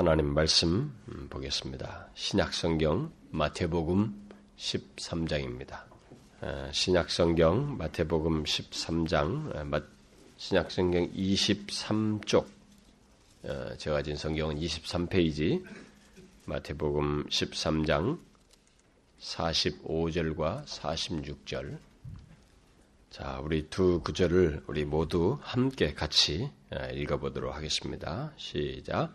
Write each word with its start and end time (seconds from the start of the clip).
하나님 0.00 0.32
말씀 0.32 0.90
음, 1.08 1.28
보겠습니다. 1.28 2.08
신약성경 2.14 3.12
마태복음 3.32 4.30
13장입니다. 4.56 5.82
신약성경 6.72 7.76
마태복음 7.76 8.44
13장, 8.44 9.84
신약성경 10.38 11.12
23쪽, 11.12 12.46
어, 13.42 13.76
제가 13.76 13.96
가진 13.96 14.16
성경은 14.16 14.58
23페이지, 14.58 15.62
마태복음 16.46 17.26
13장 17.26 18.18
45절과 19.20 20.64
46절. 20.64 21.78
자, 23.10 23.38
우리 23.44 23.68
두 23.68 24.00
구절을 24.00 24.62
우리 24.66 24.86
모두 24.86 25.36
함께 25.42 25.92
같이 25.92 26.50
어, 26.70 26.88
읽어보도록 26.90 27.54
하겠습니다. 27.54 28.32
시작. 28.38 29.12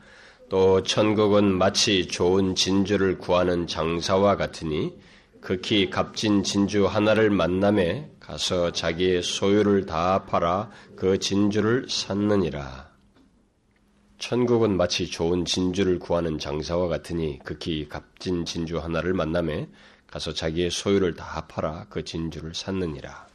또 0.47 0.83
천국은 0.83 1.57
마치 1.57 2.07
좋은 2.07 2.53
진주를 2.53 3.17
구하는 3.17 3.65
장사와 3.65 4.35
같으니 4.35 4.93
극히 5.41 5.89
값진 5.89 6.43
진주 6.43 6.85
하나를 6.85 7.29
만남에 7.29 8.09
가서 8.19 8.71
자기의 8.71 9.23
소유를 9.23 9.85
다 9.85 10.25
팔아 10.25 10.69
그 10.95 11.19
진주를 11.19 11.87
샀느니라. 11.89 12.89
천국은 14.17 14.77
마치 14.77 15.07
좋은 15.07 15.45
진주를 15.45 15.99
구하는 15.99 16.39
장사와 16.39 16.87
같으니 16.87 17.39
극히 17.43 17.87
값진 17.89 18.45
진주 18.45 18.79
하나를 18.79 19.13
만남에 19.13 19.67
가서 20.07 20.33
자기의 20.33 20.69
소유를 20.71 21.15
다 21.15 21.45
팔아 21.47 21.87
그 21.89 22.03
진주를 22.03 22.53
샀느니라. 22.53 23.27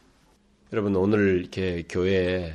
여러분 0.73 0.95
오늘 0.97 1.41
이렇게 1.41 1.85
교회에 1.89 2.55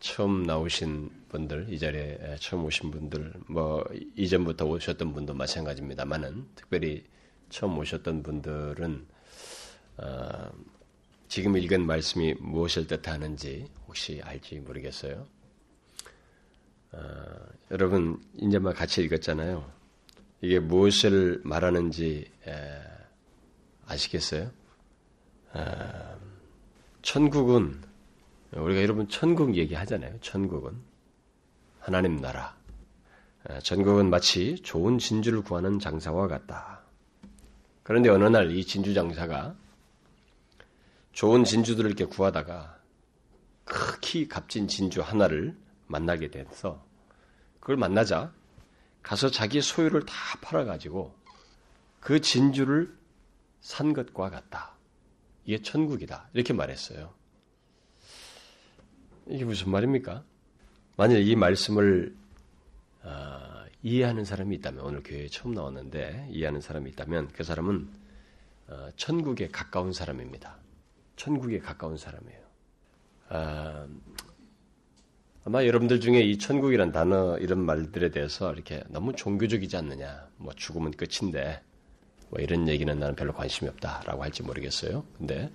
처음 0.00 0.42
나오신 0.42 1.17
분들, 1.28 1.66
이 1.68 1.78
자리에 1.78 2.36
처음 2.40 2.64
오신 2.64 2.90
분들, 2.90 3.32
뭐 3.48 3.84
이전부터 4.16 4.66
오셨던 4.66 5.12
분도 5.12 5.34
마찬가지입니다만은 5.34 6.46
특별히 6.54 7.04
처음 7.50 7.78
오셨던 7.78 8.22
분들은 8.22 9.06
어, 9.98 10.50
지금 11.28 11.56
읽은 11.56 11.86
말씀이 11.86 12.34
무엇을 12.40 12.86
뜻하는지 12.86 13.68
혹시 13.86 14.20
알지 14.22 14.60
모르겠어요. 14.60 15.26
어, 16.92 16.98
여러분 17.70 18.22
이제 18.34 18.58
막 18.58 18.74
같이 18.74 19.02
읽었잖아요. 19.02 19.70
이게 20.40 20.58
무엇을 20.58 21.40
말하는지 21.44 22.30
에, 22.46 22.52
아시겠어요? 23.86 24.50
어, 25.52 26.18
천국은 27.02 27.82
우리가 28.52 28.82
여러분 28.82 29.08
천국 29.08 29.56
얘기하잖아요. 29.56 30.18
천국은 30.20 30.87
하나님 31.88 32.20
나라. 32.20 32.54
천국은 33.62 34.10
마치 34.10 34.56
좋은 34.56 34.98
진주를 34.98 35.40
구하는 35.40 35.78
장사와 35.78 36.28
같다. 36.28 36.82
그런데 37.82 38.10
어느 38.10 38.24
날 38.24 38.50
이 38.50 38.62
진주 38.62 38.92
장사가 38.92 39.56
좋은 41.12 41.44
진주들을 41.44 41.88
이렇게 41.88 42.04
구하다가 42.04 42.78
크기 43.64 44.28
값진 44.28 44.68
진주 44.68 45.00
하나를 45.00 45.56
만나게 45.86 46.30
돼서 46.30 46.84
그걸 47.58 47.78
만나자 47.78 48.34
가서 49.02 49.30
자기 49.30 49.62
소유를 49.62 50.04
다 50.04 50.14
팔아가지고 50.42 51.14
그 52.00 52.20
진주를 52.20 52.94
산 53.60 53.94
것과 53.94 54.28
같다. 54.28 54.76
이게 55.46 55.62
천국이다. 55.62 56.28
이렇게 56.34 56.52
말했어요. 56.52 57.14
이게 59.28 59.46
무슨 59.46 59.70
말입니까? 59.70 60.22
만약 60.98 61.18
이 61.18 61.36
말씀을 61.36 62.12
어, 63.04 63.64
이해하는 63.84 64.24
사람이 64.24 64.56
있다면 64.56 64.84
오늘 64.84 65.00
교회에 65.04 65.28
처음 65.28 65.54
나왔는데 65.54 66.26
이해하는 66.32 66.60
사람이 66.60 66.90
있다면 66.90 67.28
그 67.28 67.44
사람은 67.44 67.88
어, 68.66 68.88
천국에 68.96 69.46
가까운 69.46 69.92
사람입니다. 69.92 70.56
천국에 71.14 71.60
가까운 71.60 71.96
사람이에요. 71.96 72.40
아, 73.28 73.86
아마 75.44 75.64
여러분들 75.64 76.00
중에 76.00 76.20
이 76.20 76.36
천국이란 76.36 76.90
단어 76.90 77.38
이런 77.38 77.60
말들에 77.60 78.10
대해서 78.10 78.52
이렇게 78.52 78.82
너무 78.88 79.12
종교적이지 79.14 79.76
않느냐, 79.76 80.28
뭐 80.36 80.52
죽으면 80.52 80.90
끝인데 80.90 81.62
뭐 82.28 82.40
이런 82.40 82.66
얘기는 82.66 82.98
나는 82.98 83.14
별로 83.14 83.32
관심이 83.32 83.70
없다라고 83.70 84.24
할지 84.24 84.42
모르겠어요. 84.42 85.04
근데 85.16 85.48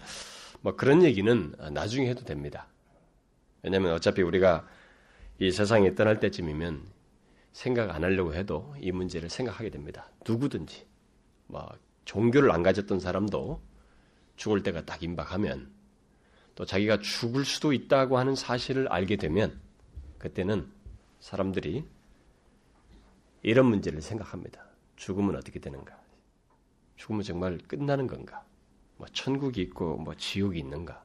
뭐 0.61 0.77
그런 0.77 1.03
얘기는 1.03 1.53
나중에 1.71 2.07
해도 2.07 2.23
됩니다. 2.23 2.65
왜냐하면 3.61 3.91
어차피 3.91 4.21
우리가 4.21 4.65
이 5.39 5.51
세상에 5.51 5.95
떠날 5.95 6.19
때쯤이면 6.19 6.93
생각 7.51 7.91
안 7.91 8.03
하려고 8.03 8.33
해도 8.33 8.73
이 8.79 8.91
문제를 8.91 9.29
생각하게 9.29 9.69
됩니다. 9.69 10.09
누구든지 10.27 10.85
뭐 11.47 11.69
종교를 12.05 12.51
안 12.51 12.63
가졌던 12.63 12.99
사람도 12.99 13.61
죽을 14.35 14.63
때가 14.63 14.85
딱 14.85 15.01
임박하면 15.03 15.71
또 16.55 16.65
자기가 16.65 16.99
죽을 16.99 17.45
수도 17.45 17.73
있다고 17.73 18.17
하는 18.17 18.35
사실을 18.35 18.87
알게 18.87 19.17
되면 19.17 19.59
그때는 20.17 20.71
사람들이 21.19 21.85
이런 23.41 23.65
문제를 23.67 24.01
생각합니다. 24.01 24.65
죽으면 24.95 25.35
어떻게 25.35 25.59
되는가? 25.59 25.97
죽으면 26.95 27.23
정말 27.23 27.57
끝나는 27.67 28.07
건가? 28.07 28.45
뭐 28.97 29.07
천국이 29.11 29.61
있고 29.61 29.97
뭐 29.97 30.15
지옥이 30.15 30.59
있는가? 30.59 31.03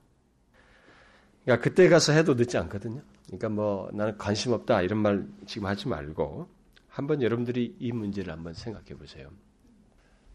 그러니까 1.45 1.65
그때 1.65 1.89
가서 1.89 2.13
해도 2.13 2.35
늦지 2.35 2.59
않거든요. 2.59 3.03
그러니까 3.29 3.49
뭐 3.51 3.91
나는 3.93 4.17
관심 4.19 4.53
없다 4.53 4.83
이런 4.83 4.99
말 4.99 5.27
지금 5.47 5.67
하지 5.69 5.89
말고 5.89 6.49
한번 6.89 7.23
여러분들이 7.23 7.77
이 7.79 7.93
문제를 7.93 8.33
한번 8.33 8.55
생각해 8.55 8.97
보세요. 8.99 9.31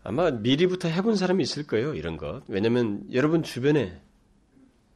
아마 0.04 0.32
미리부터 0.32 0.88
해본 0.90 1.16
사람이 1.16 1.42
있을 1.44 1.66
거예요 1.66 1.94
이런 1.96 2.18
것. 2.18 2.44
왜냐하면 2.48 3.06
여러분 3.12 3.42
주변에 3.42 4.02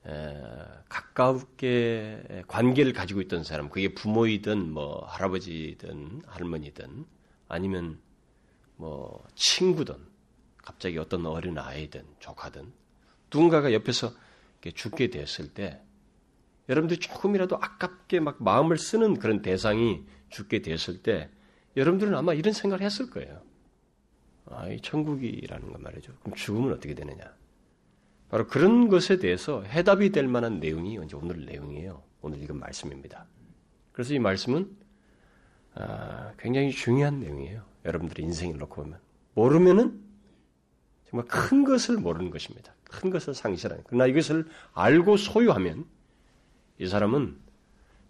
에, 0.06 0.44
가깝게 0.88 2.44
관계를 2.48 2.94
가지고 2.94 3.22
있던 3.22 3.44
사람, 3.44 3.70
그게 3.70 3.94
부모이든 3.94 4.72
뭐 4.72 5.04
할아버지든 5.06 6.22
할머니든 6.26 7.06
아니면 7.48 8.00
뭐 8.76 9.26
친구든 9.36 9.96
갑자기 10.58 10.98
어떤 10.98 11.26
어린 11.26 11.58
아이든 11.58 12.06
조카든 12.20 12.72
누군가가 13.34 13.74
옆에서 13.74 14.12
죽게 14.74 15.10
됐을 15.10 15.54
때 15.54 15.82
여러분들이 16.70 17.00
조금이라도 17.00 17.56
아깝게 17.56 18.20
막 18.20 18.42
마음을 18.42 18.78
쓰는 18.78 19.20
그런 19.20 19.42
대상이 19.42 20.04
죽게 20.30 20.62
됐을 20.62 21.02
때 21.02 21.30
여러분들은 21.76 22.16
아마 22.16 22.34
이런 22.34 22.54
생각을 22.54 22.84
했을 22.84 23.10
거예요. 23.10 23.42
아, 24.50 24.68
이 24.68 24.80
천국이라는 24.82 25.72
건 25.72 25.82
말이죠. 25.82 26.14
그럼 26.22 26.36
죽으면 26.36 26.74
어떻게 26.74 26.94
되느냐? 26.94 27.24
바로 28.30 28.48
그런 28.48 28.90
것에 28.90 29.18
대해서 29.18 29.64
해답이 29.64 30.12
될 30.12 30.28
만한 30.28 30.60
내용이 30.60 31.00
이제 31.06 31.16
오늘 31.16 31.46
내용이에요. 31.46 32.04
오늘 32.22 32.42
읽은 32.44 32.60
말씀입니다. 32.60 33.26
그래서 33.92 34.14
이 34.14 34.20
말씀은 34.20 34.70
아, 35.76 36.34
굉장히 36.38 36.72
중요한 36.72 37.20
내용이에요. 37.20 37.64
여러분들의 37.86 38.26
인생을 38.26 38.58
놓고 38.58 38.84
보면 38.84 39.00
모르면은 39.34 40.02
정말 41.10 41.28
큰 41.28 41.64
것을 41.64 41.98
모르는 41.98 42.32
것입니다. 42.32 42.74
큰 42.84 43.10
것을 43.10 43.34
상실하는. 43.34 43.84
그러나 43.88 44.08
이것을 44.08 44.46
알고 44.74 45.18
소유하면 45.18 45.86
이 46.80 46.88
사람은 46.88 47.38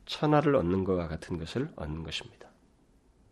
천하를 0.05 0.55
얻는 0.55 0.83
것과 0.83 1.07
같은 1.07 1.37
것을 1.37 1.69
얻는 1.75 2.03
것입니다. 2.03 2.49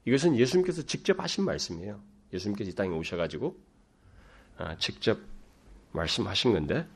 이것은 0.06 0.36
예수님께서 0.36 0.84
직접 0.84 1.20
하신 1.20 1.46
말씀이에요. 1.46 2.02
예수님께서 2.34 2.72
이 2.72 2.74
땅에 2.76 2.96
오셔가지고 2.96 3.58
아, 4.58 4.78
직접 4.78 5.20
말씀하신 5.92 6.54
건데 6.54 6.88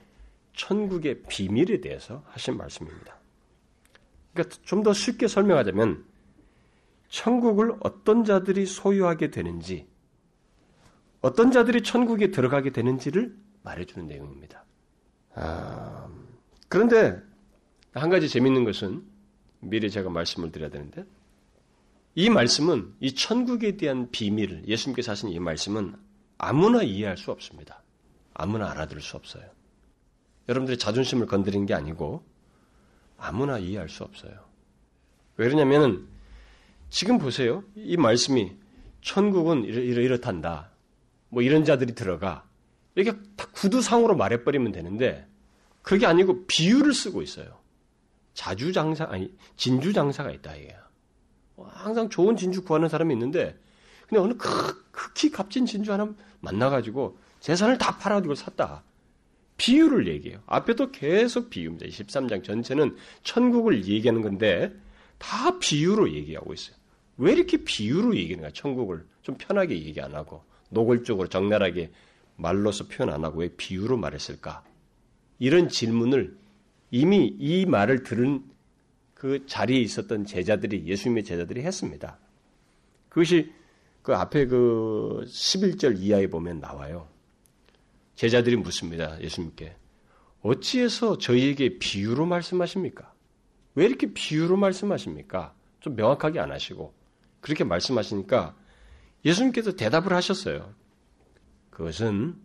천국의 0.56 1.24
비밀에 1.24 1.82
대해서 1.82 2.24
하신 2.28 2.58
말씀입니다. 2.58 3.18
그러니까 4.34 4.58
좀 4.64 4.84
더 4.84 4.94
쉽게 4.94 5.28
설명하자면 5.28 6.06
천국을 7.10 7.76
어떤 7.80 8.24
자들이 8.24 8.66
소유하게 8.66 9.32
되는지 9.32 9.88
어떤 11.22 11.52
자들이 11.52 11.81
천국에 11.84 12.31
들어가게 12.31 12.72
되는지를 12.72 13.36
말해주는 13.63 14.08
내용입니다. 14.08 14.63
아, 15.34 16.08
그런데 16.69 17.22
한 17.94 18.09
가지 18.09 18.30
재밌는 18.30 18.63
것은 18.63 19.03
미리 19.62 19.89
제가 19.89 20.09
말씀을 20.09 20.51
드려야 20.51 20.69
되는데 20.69 21.06
이 22.15 22.30
말씀은 22.30 22.95
이 23.00 23.13
천국에 23.13 23.77
대한 23.77 24.09
비밀, 24.12 24.63
예수님께서 24.68 25.12
하신 25.12 25.30
이 25.30 25.39
말씀은 25.39 25.95
아무나 26.38 26.81
이해할 26.81 27.18
수 27.18 27.31
없습니다. 27.31 27.83
아무나 28.33 28.71
알아들을 28.71 29.01
수 29.01 29.18
없어요. 29.18 29.44
여러분들의 30.47 30.77
자존심을 30.77 31.27
건드린 31.27 31.65
게 31.65 31.74
아니고 31.74 32.24
아무나 33.18 33.57
이해할 33.59 33.89
수 33.89 34.03
없어요. 34.03 34.33
왜 35.38 35.47
그러냐면은 35.47 36.07
지금 36.89 37.19
보세요. 37.19 37.63
이 37.75 37.97
말씀이 37.97 38.56
천국은 39.01 39.63
이렇, 39.65 40.01
이렇단다. 40.01 40.71
뭐 41.30 41.44
이런 41.44 41.63
자들이 41.63 41.94
들어가. 41.94 42.45
이렇게 42.95 43.18
다 43.36 43.47
구두상으로 43.51 44.15
말해버리면 44.15 44.71
되는데 44.71 45.27
그게 45.81 46.06
아니고 46.06 46.45
비유를 46.47 46.94
쓰고 46.94 47.21
있어요. 47.21 47.59
자주 48.39 48.71
장사, 48.71 49.06
아니, 49.09 49.30
진주 49.57 49.91
장사가 49.91 50.31
있다, 50.31 50.56
이게. 50.56 50.74
항상 51.57 52.07
좋은 52.07 52.38
진주 52.38 52.63
구하는 52.63 52.88
사람이 52.88 53.13
있는데 53.13 53.59
근데 54.07 54.21
어느 54.21 54.33
극히 54.38 55.30
값진 55.30 55.65
진주 55.65 55.91
하나 55.91 56.09
만나가지고 56.39 57.19
재산을 57.41 57.77
다 57.77 57.97
팔아가지고 57.97 58.36
샀다. 58.36 58.86
비유를 59.57 60.07
얘기해요. 60.07 60.41
앞에도 60.45 60.89
계속 60.89 61.50
비유입니다. 61.50 61.88
13장 61.88 62.41
전체는 62.41 62.95
천국을 63.24 63.86
얘기하는 63.86 64.21
건데 64.21 64.74
다 65.18 65.59
비유로 65.59 66.13
얘기하고 66.13 66.53
있어요. 66.53 66.77
왜 67.18 67.33
이렇게 67.33 67.57
비유로 67.57 68.15
얘기하는가? 68.15 68.53
천국을 68.53 69.06
좀 69.21 69.36
편하게 69.38 69.75
얘기 69.83 70.00
안 70.00 70.15
하고 70.15 70.45
노골적으로 70.69 71.27
적나라하게 71.27 71.91
말로서 72.38 72.88
표현 72.88 73.13
안 73.13 73.25
하고 73.25 73.41
왜 73.41 73.50
비유로 73.50 73.97
말했을까? 73.97 74.63
이런 75.39 75.68
질문을 75.68 76.38
이미 76.91 77.36
이 77.39 77.65
말을 77.65 78.03
들은 78.03 78.44
그 79.13 79.45
자리에 79.45 79.80
있었던 79.81 80.25
제자들이 80.25 80.86
예수님의 80.86 81.24
제자들이 81.24 81.62
했습니다. 81.62 82.18
그것이 83.09 83.51
그 84.01 84.15
앞에 84.15 84.45
그 84.47 85.24
11절 85.25 86.00
이하에 86.00 86.27
보면 86.27 86.59
나와요. 86.59 87.07
제자들이 88.15 88.56
묻습니다. 88.56 89.21
예수님께. 89.21 89.75
어찌해서 90.41 91.18
저희에게 91.18 91.80
비유로 91.80 92.25
말씀하십니까? 92.25 93.13
왜 93.75 93.86
이렇게 93.86 94.13
비유로 94.13 94.57
말씀하십니까? 94.57 95.53
좀 95.80 95.95
명확하게 95.95 96.39
안 96.39 96.51
하시고 96.51 96.94
그렇게 97.41 97.63
말씀하시니까 97.63 98.56
예수님께서 99.25 99.74
대답을 99.74 100.13
하셨어요. 100.13 100.74
그것은 101.69 102.36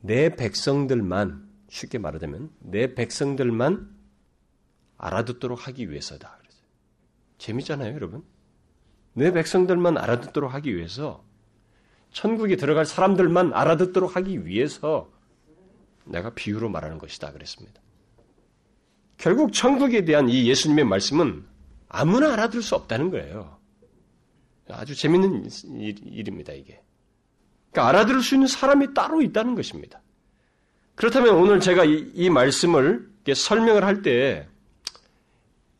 내 0.00 0.34
백성들만 0.34 1.47
쉽게 1.68 1.98
말하자면 1.98 2.50
내 2.60 2.94
백성들만 2.94 3.96
알아듣도록 4.96 5.66
하기 5.68 5.90
위해서다. 5.90 6.38
재밌잖아요, 7.38 7.94
여러분. 7.94 8.24
내 9.12 9.32
백성들만 9.32 9.96
알아듣도록 9.96 10.52
하기 10.54 10.76
위해서 10.76 11.24
천국에 12.12 12.56
들어갈 12.56 12.84
사람들만 12.84 13.52
알아듣도록 13.52 14.16
하기 14.16 14.46
위해서 14.46 15.10
내가 16.04 16.30
비유로 16.30 16.68
말하는 16.68 16.98
것이다 16.98 17.32
그랬습니다. 17.32 17.80
결국 19.18 19.52
천국에 19.52 20.04
대한 20.04 20.28
이 20.28 20.48
예수님의 20.48 20.84
말씀은 20.84 21.44
아무나 21.88 22.32
알아들을 22.32 22.62
수 22.62 22.74
없다는 22.76 23.10
거예요. 23.10 23.58
아주 24.68 24.94
재밌는 24.94 25.48
일 25.80 26.28
입니다, 26.28 26.52
이게. 26.52 26.82
그러니까 27.70 27.88
알아들을 27.88 28.22
수 28.22 28.34
있는 28.34 28.46
사람이 28.46 28.94
따로 28.94 29.22
있다는 29.22 29.54
것입니다. 29.54 30.02
그렇다면 30.98 31.36
오늘 31.36 31.60
제가 31.60 31.84
이, 31.84 32.10
이 32.12 32.28
말씀을 32.28 33.08
설명을 33.32 33.84
할 33.84 34.02
때 34.02 34.48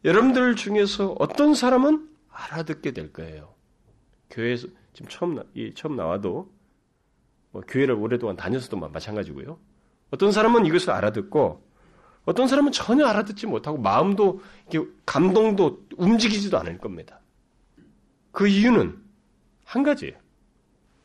여러분들 0.05 0.55
중에서 0.55 1.17
어떤 1.19 1.55
사람은 1.55 2.09
알아듣게 2.31 2.93
될 2.93 3.13
거예요. 3.13 3.53
교회에서 4.31 4.69
지금 4.93 5.09
처음 5.09 5.43
처음 5.75 5.97
나와도 5.97 6.49
뭐 7.51 7.63
교회를 7.67 7.97
오랫동안 7.97 8.37
다녔어도 8.37 8.77
마찬가지고요. 8.77 9.59
어떤 10.13 10.31
사람은 10.31 10.67
이것을 10.67 10.91
알아듣고 10.91 11.67
어떤 12.25 12.47
사람은 12.47 12.71
전혀 12.71 13.05
알아듣지 13.07 13.47
못하고 13.47 13.77
마음도 13.77 14.41
감동도 15.05 15.85
움직이지도 15.97 16.59
않을 16.59 16.79
겁니다. 16.79 17.19
그 18.31 18.47
이유는 18.47 18.97
한 19.65 19.83
가지예요. 19.83 20.15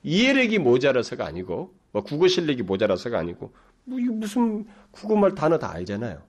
이해력이 0.04 0.60
모자라서가 0.60 1.26
아니고 1.26 1.74
뭐 1.92 2.04
국어 2.04 2.28
실력이 2.28 2.62
모자라서가 2.62 3.18
아니고 3.18 3.54
뭐 3.86 4.00
무슨 4.00 4.66
국어말 4.92 5.36
단어 5.36 5.58
다 5.60 5.72
알잖아요. 5.72 6.22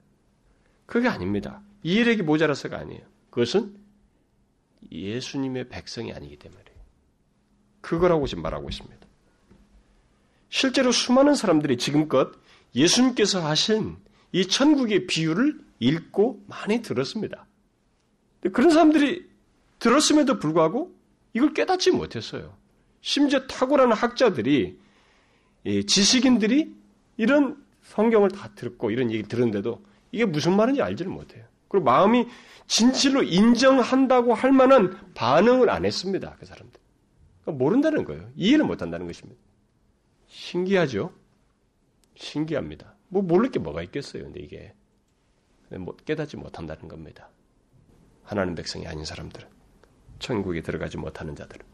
그게 0.85 1.07
아닙니다. 1.07 1.61
이해력이 1.83 2.23
모자라서가 2.23 2.77
아니에요. 2.77 3.01
그것은 3.29 3.75
예수님의 4.91 5.69
백성이 5.69 6.13
아니기 6.13 6.37
때문에 6.37 6.63
그거라고 7.81 8.27
지금 8.27 8.43
말하고 8.43 8.69
있습니다. 8.69 9.07
실제로 10.49 10.91
수많은 10.91 11.35
사람들이 11.35 11.77
지금껏 11.77 12.31
예수님께서 12.75 13.45
하신 13.45 13.97
이 14.31 14.47
천국의 14.47 15.07
비유를 15.07 15.59
읽고 15.79 16.43
많이 16.47 16.81
들었습니다. 16.81 17.45
그런 18.53 18.69
사람들이 18.69 19.29
들었음에도 19.79 20.39
불구하고 20.39 20.95
이걸 21.33 21.53
깨닫지 21.53 21.91
못했어요. 21.91 22.55
심지어 23.01 23.45
탁월한 23.47 23.91
학자들이 23.91 24.79
지식인들이 25.87 26.73
이런 27.17 27.63
성경을 27.83 28.29
다 28.29 28.49
듣고 28.55 28.91
이런 28.91 29.11
얘기 29.11 29.23
들었는데도 29.23 29.83
이게 30.11 30.25
무슨 30.25 30.55
말인지 30.55 30.81
알지를 30.81 31.11
못해요. 31.11 31.45
그리고 31.67 31.85
마음이 31.85 32.27
진실로 32.67 33.21
인정한다고 33.23 34.33
할 34.33 34.51
만한 34.51 35.13
반응을 35.13 35.69
안 35.69 35.85
했습니다. 35.85 36.35
그 36.39 36.45
사람들. 36.45 36.79
그러니까 37.41 37.63
모른다는 37.63 38.05
거예요. 38.05 38.29
이해를 38.35 38.65
못 38.65 38.81
한다는 38.81 39.07
것입니다. 39.07 39.39
신기하죠? 40.27 41.13
신기합니다. 42.15 42.95
뭐 43.09 43.21
모를 43.21 43.51
게 43.51 43.59
뭐가 43.59 43.83
있겠어요. 43.83 44.23
근데 44.23 44.39
이게 44.39 44.73
뭐 45.71 45.95
깨닫지 46.05 46.37
못한다는 46.37 46.87
겁니다. 46.87 47.29
하나님 48.23 48.55
백성이 48.55 48.87
아닌 48.87 49.05
사람들은 49.05 49.47
천국에 50.19 50.61
들어가지 50.61 50.97
못하는 50.97 51.35
자들은 51.35 51.65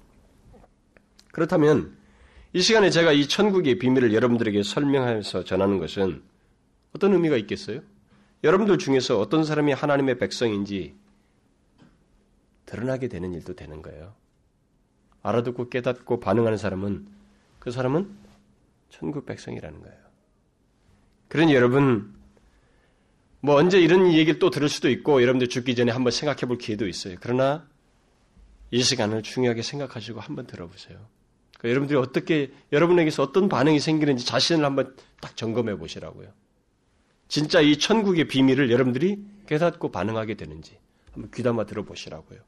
그렇다면 1.31 1.97
이 2.53 2.61
시간에 2.61 2.89
제가 2.89 3.13
이 3.13 3.27
천국의 3.27 3.79
비밀을 3.79 4.13
여러분들에게 4.13 4.63
설명하면서 4.63 5.45
전하는 5.45 5.77
것은 5.79 6.21
어떤 6.93 7.13
의미가 7.13 7.37
있겠어요? 7.37 7.81
여러분들 8.43 8.77
중에서 8.77 9.19
어떤 9.19 9.43
사람이 9.43 9.71
하나님의 9.71 10.17
백성인지 10.17 10.95
드러나게 12.65 13.07
되는 13.07 13.33
일도 13.33 13.55
되는 13.55 13.81
거예요. 13.81 14.13
알아듣고 15.23 15.69
깨닫고 15.69 16.19
반응하는 16.19 16.57
사람은 16.57 17.07
그 17.59 17.71
사람은 17.71 18.09
천국 18.89 19.25
백성이라는 19.25 19.81
거예요. 19.81 19.97
그러니 21.29 21.53
여러분 21.53 22.13
뭐 23.39 23.55
언제 23.55 23.79
이런 23.79 24.11
얘기를 24.11 24.39
또 24.39 24.49
들을 24.49 24.67
수도 24.67 24.89
있고 24.89 25.21
여러분들 25.21 25.47
죽기 25.47 25.75
전에 25.75 25.91
한번 25.91 26.11
생각해 26.11 26.41
볼 26.41 26.57
기회도 26.57 26.87
있어요. 26.87 27.15
그러나 27.21 27.65
이 28.71 28.83
시간을 28.83 29.21
중요하게 29.23 29.61
생각하시고 29.61 30.19
한번 30.19 30.47
들어보세요. 30.47 30.99
그러니까 31.61 31.69
여러분들이 31.69 31.99
어떻게 31.99 32.51
여러분에게서 32.71 33.21
어떤 33.21 33.47
반응이 33.47 33.79
생기는지 33.79 34.25
자신을 34.25 34.65
한번 34.65 34.95
딱 35.21 35.37
점검해 35.37 35.77
보시라고요. 35.77 36.29
진짜 37.27 37.61
이 37.61 37.77
천국의 37.77 38.27
비밀을 38.27 38.71
여러분들이 38.71 39.23
깨닫고 39.47 39.91
반응하게 39.91 40.33
되는지 40.33 40.79
한번 41.11 41.29
귀담아 41.31 41.65
들어보시라고요. 41.65 42.39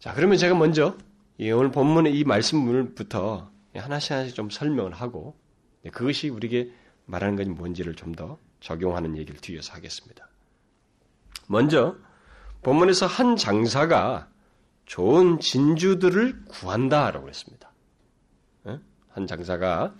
자, 0.00 0.14
그러면 0.14 0.36
제가 0.36 0.56
먼저 0.56 0.96
오늘 1.38 1.70
본문의 1.70 2.18
이 2.18 2.24
말씀부터 2.24 3.50
하나씩 3.74 4.10
하나씩 4.10 4.34
좀 4.34 4.50
설명을 4.50 4.92
하고 4.92 5.36
그것이 5.92 6.28
우리에게 6.28 6.72
말하는 7.06 7.36
것이 7.36 7.48
뭔지를 7.50 7.94
좀 7.94 8.14
더 8.14 8.36
적용하는 8.60 9.16
얘기를 9.16 9.40
뒤에서 9.40 9.72
하겠습니다. 9.72 10.28
먼저 11.46 11.96
본문에서 12.62 13.06
한 13.06 13.36
장사가 13.36 14.28
좋은 14.84 15.40
진주들을 15.40 16.44
구한다라고 16.46 17.28
했습니다. 17.28 17.70
한 18.64 19.26
장사가 19.26 19.94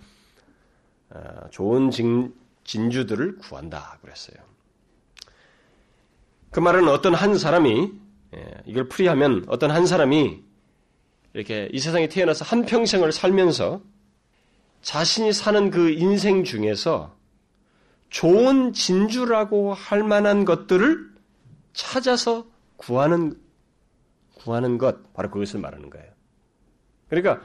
어, 1.09 1.49
좋은 1.49 1.91
진, 1.91 2.33
진주들을 2.63 3.37
구한다 3.37 3.97
그랬어요. 4.01 4.37
그 6.51 6.59
말은 6.59 6.87
어떤 6.87 7.13
한 7.13 7.37
사람이 7.37 7.91
예, 8.33 8.53
이걸 8.65 8.87
풀이하면 8.87 9.45
어떤 9.47 9.71
한 9.71 9.85
사람이 9.85 10.41
이렇게 11.33 11.69
이 11.71 11.79
세상에 11.79 12.07
태어나서 12.07 12.45
한 12.45 12.65
평생을 12.65 13.11
살면서 13.11 13.81
자신이 14.81 15.33
사는 15.33 15.69
그 15.69 15.89
인생 15.91 16.43
중에서 16.43 17.15
좋은 18.09 18.73
진주라고 18.73 19.73
할 19.73 20.03
만한 20.03 20.43
것들을 20.43 21.11
찾아서 21.73 22.45
구하는 22.77 23.39
구하는 24.33 24.77
것 24.77 25.13
바로 25.13 25.29
그것을 25.29 25.59
말하는 25.59 25.89
거예요. 25.89 26.11
그러니까 27.09 27.41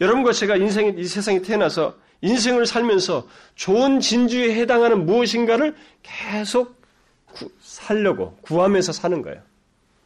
여러분과 0.00 0.32
제가 0.32 0.56
인생 0.56 0.98
이 0.98 1.04
세상에 1.04 1.42
태어나서 1.42 1.96
인생을 2.22 2.66
살면서 2.66 3.28
좋은 3.54 4.00
진주에 4.00 4.54
해당하는 4.54 5.06
무엇인가를 5.06 5.74
계속 6.02 6.80
구, 7.26 7.50
살려고 7.60 8.36
구하면서 8.42 8.92
사는 8.92 9.22
거예요. 9.22 9.42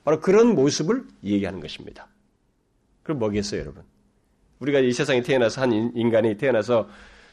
바로 0.04 0.20
그런 0.20 0.54
모습을 0.54 1.04
얘기하는 1.24 1.60
것입니다. 1.60 2.08
그럼 3.02 3.18
뭐겠어요, 3.18 3.60
여러분? 3.60 3.82
우리가 4.60 4.80
이 4.80 4.92
세상에 4.92 5.22
태어나서 5.22 5.62
한 5.62 5.72
인간이 5.94 6.36
태어나서 6.36 6.88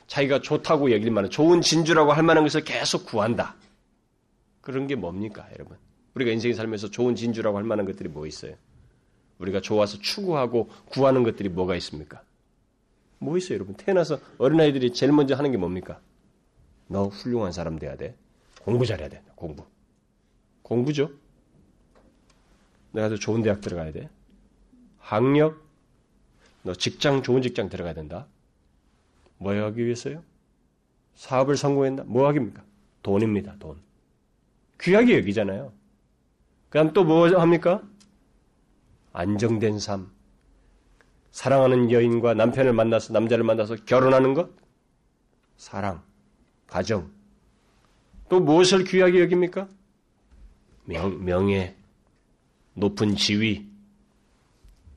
자기가 0.08 0.42
좋다고 0.42 0.92
여길 0.92 1.12
만한 1.12 1.30
좋은 1.30 1.62
진주라고 1.62 2.12
할 2.12 2.24
만한 2.24 2.44
것을 2.44 2.64
계속 2.64 3.06
구한다. 3.06 3.56
그런 4.62 4.88
게 4.88 4.96
뭡니까, 4.96 5.48
여러분? 5.54 5.78
우리가 6.14 6.32
인생에 6.32 6.54
살면서 6.54 6.90
좋은 6.90 7.16
진주라고 7.16 7.58
할 7.58 7.64
만한 7.64 7.86
것들이 7.86 8.10
뭐 8.10 8.28
있어요? 8.28 8.56
우리가 9.40 9.62
좋아서 9.62 9.98
추구하고 10.00 10.70
구하는 10.86 11.24
것들이 11.24 11.50
뭐가 11.50 11.76
있습니까? 11.78 12.22
뭐 13.22 13.38
있어요, 13.38 13.56
여러분? 13.56 13.76
태어나서 13.76 14.20
어린아이들이 14.40 14.94
제일 14.94 15.12
먼저 15.12 15.36
하는 15.36 15.52
게 15.52 15.58
뭡니까? 15.58 16.02
너 16.88 17.08
훌륭한 17.08 17.52
사람 17.52 17.78
돼야 17.78 17.96
돼. 17.96 18.16
공부 18.64 18.84
잘해야 18.86 19.10
돼. 19.10 19.22
공부. 19.36 19.64
공부죠? 20.64 21.12
내가 22.92 23.10
더 23.10 23.16
좋은 23.16 23.44
대학 23.44 23.62
들어가야 23.62 23.92
돼. 23.92 24.10
학력, 24.98 25.64
너 26.64 26.74
직장 26.74 27.22
좋은 27.22 27.44
직장 27.44 27.70
들어가야 27.70 27.94
된다. 27.94 28.26
뭐 29.38 29.54
하기 29.54 29.86
위해서요? 29.86 30.24
사업을 31.16 31.58
성공한다. 31.58 32.04
뭐 32.06 32.28
하기입니까? 32.28 32.64
돈입니다. 33.04 33.56
돈. 33.60 33.78
귀하게 34.82 35.18
여기잖아요. 35.20 35.72
그다음 36.70 36.92
또 36.94 37.04
뭐 37.04 37.28
합니까? 37.40 37.84
안정된 39.14 39.78
삶. 39.78 40.10
사랑하는 41.32 41.92
여인과 41.92 42.34
남편을 42.34 42.74
만나서 42.74 43.14
남자를 43.14 43.44
만나서 43.44 43.76
결혼하는 43.86 44.34
것. 44.34 44.50
사랑, 45.58 46.04
가정. 46.68 47.12
또 48.30 48.40
무엇을 48.40 48.84
귀하게 48.84 49.22
여깁니까? 49.22 49.68
명, 50.86 51.24
명예, 51.24 51.76
높은 52.74 53.16
지위. 53.16 53.70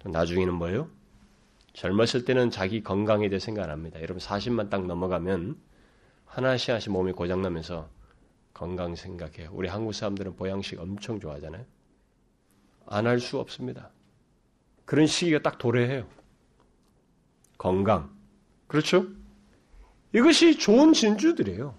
나중에는 0.04 0.54
뭐예요? 0.54 0.88
젊었을 1.72 2.24
때는 2.24 2.50
자기 2.50 2.82
건강에 2.82 3.28
대해 3.28 3.38
생각 3.40 3.64
안 3.64 3.70
합니다. 3.70 4.00
여러분 4.00 4.18
40만 4.18 4.70
딱 4.70 4.86
넘어가면 4.86 5.56
하나씩 6.26 6.70
하나씩 6.70 6.92
몸이 6.92 7.12
고장나면서 7.12 7.88
건강 8.52 8.94
생각해요. 8.94 9.50
우리 9.52 9.68
한국 9.68 9.92
사람들은 9.92 10.36
보양식 10.36 10.78
엄청 10.80 11.18
좋아하잖아요. 11.20 11.64
안 12.86 13.06
할 13.06 13.18
수 13.18 13.38
없습니다. 13.38 13.90
그런 14.84 15.06
시기가 15.06 15.40
딱 15.40 15.58
도래해요. 15.58 16.06
건강. 17.64 18.10
그렇죠? 18.66 19.06
이것이 20.12 20.58
좋은 20.58 20.92
진주들이에요. 20.92 21.74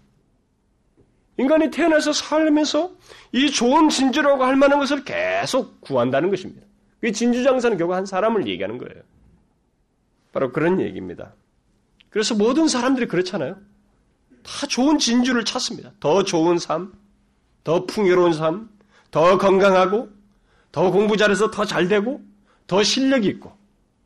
인간이 1.38 1.70
태어나서 1.70 2.12
살면서 2.12 2.92
이 3.34 3.51
좋은 3.51 3.89
진주라고 3.89 4.44
할 4.44 4.56
만한 4.56 4.80
것을 4.80 5.04
계속 5.04 5.80
구한다는 5.82 6.32
것입니다. 6.32 6.65
그 7.01 7.12
진주 7.12 7.44
장사는 7.44 7.77
결국 7.77 7.94
한 7.94 8.08
사람을 8.08 8.48
얘기하는 8.48 8.80
거예요. 8.80 9.04
바로 10.32 10.51
그런 10.51 10.82
얘기입니다. 10.82 11.36
그래서 12.10 12.34
모든 12.34 12.68
사람들이 12.68 13.06
그렇잖아요. 13.06 13.56
다 14.42 14.65
좋은 14.68 14.98
진주를 14.98 15.46
찾습니다. 15.46 15.92
더 16.00 16.24
좋은 16.24 16.58
삶, 16.58 16.94
더 17.63 17.86
풍요로운 17.86 18.34
삶, 18.34 18.70
더 19.12 19.38
건강하고, 19.38 20.10
더 20.72 20.89
공부 20.89 21.15
잘해서 21.15 21.51
더 21.51 21.63
잘 21.63 21.88
되고, 21.88 22.24
더 22.65 22.82
실력이 22.82 23.27
있고, 23.27 23.56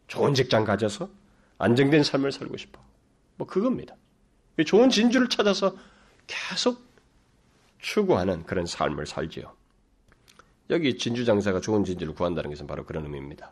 좋은 0.08 0.34
직장 0.34 0.66
가져서 0.66 1.19
안정된 1.60 2.04
삶을 2.04 2.32
살고 2.32 2.58
싶어. 2.58 2.82
뭐 3.36 3.48
그겁니다. 3.48 3.96
좋은 4.66 4.90
진주를 4.90 5.30
찾아서 5.30 5.76
계속 6.28 6.82
추구하는 7.80 8.44
그런 8.44 8.66
삶을 8.66 9.06
살지요. 9.06 9.54
여기 10.70 10.98
진주 10.98 11.26
장사가 11.26 11.62
좋은 11.62 11.84
진주를 11.84 12.14
구한다는 12.14 12.50
것은 12.50 12.68
바로 12.68 12.86
그런 12.86 13.06
의미입니다. 13.06 13.52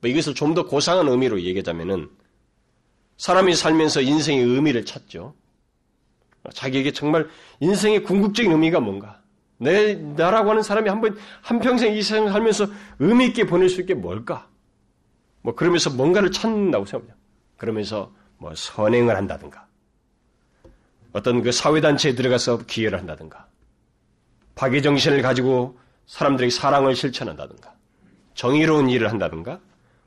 뭐 0.00 0.10
이것을 0.10 0.34
좀 0.34 0.54
더 0.54 0.66
고상한 0.66 1.08
의미로 1.08 1.40
얘기하자면은 1.40 2.08
사람이 3.18 3.54
살면서 3.54 4.00
인생의 4.00 4.44
의미를 4.44 4.84
찾죠. 4.84 5.34
자기에게 6.52 6.92
정말 6.92 7.28
인생의 7.60 8.02
궁극적인 8.02 8.50
의미가 8.50 8.80
뭔가? 8.80 9.22
내, 9.58 9.94
나라고 9.94 10.50
하는 10.50 10.62
사람이 10.62 10.88
한 10.88 11.00
번, 11.00 11.16
한평생 11.42 11.94
이 11.94 12.02
세상을 12.02 12.32
살면서 12.32 12.66
의미 12.98 13.26
있게 13.26 13.46
보낼 13.46 13.68
수 13.68 13.80
있게 13.80 13.94
뭘까? 13.94 14.48
뭐, 15.42 15.54
그러면서 15.54 15.90
뭔가를 15.90 16.30
찾는다고 16.30 16.84
생각합니다. 16.86 17.16
그러면서 17.56 18.12
뭐, 18.38 18.54
선행을 18.54 19.16
한다든가, 19.16 19.66
어떤 21.12 21.42
그 21.42 21.52
사회단체에 21.52 22.14
들어가서 22.14 22.66
기여를 22.66 22.98
한다든가, 22.98 23.46
파괴정신을 24.54 25.22
가지고 25.22 25.78
사람들에게 26.06 26.50
사랑을 26.50 26.96
실천한다든가, 26.96 27.74
정의로운 28.34 28.88
일을 28.88 29.10
한다든가, 29.10 29.60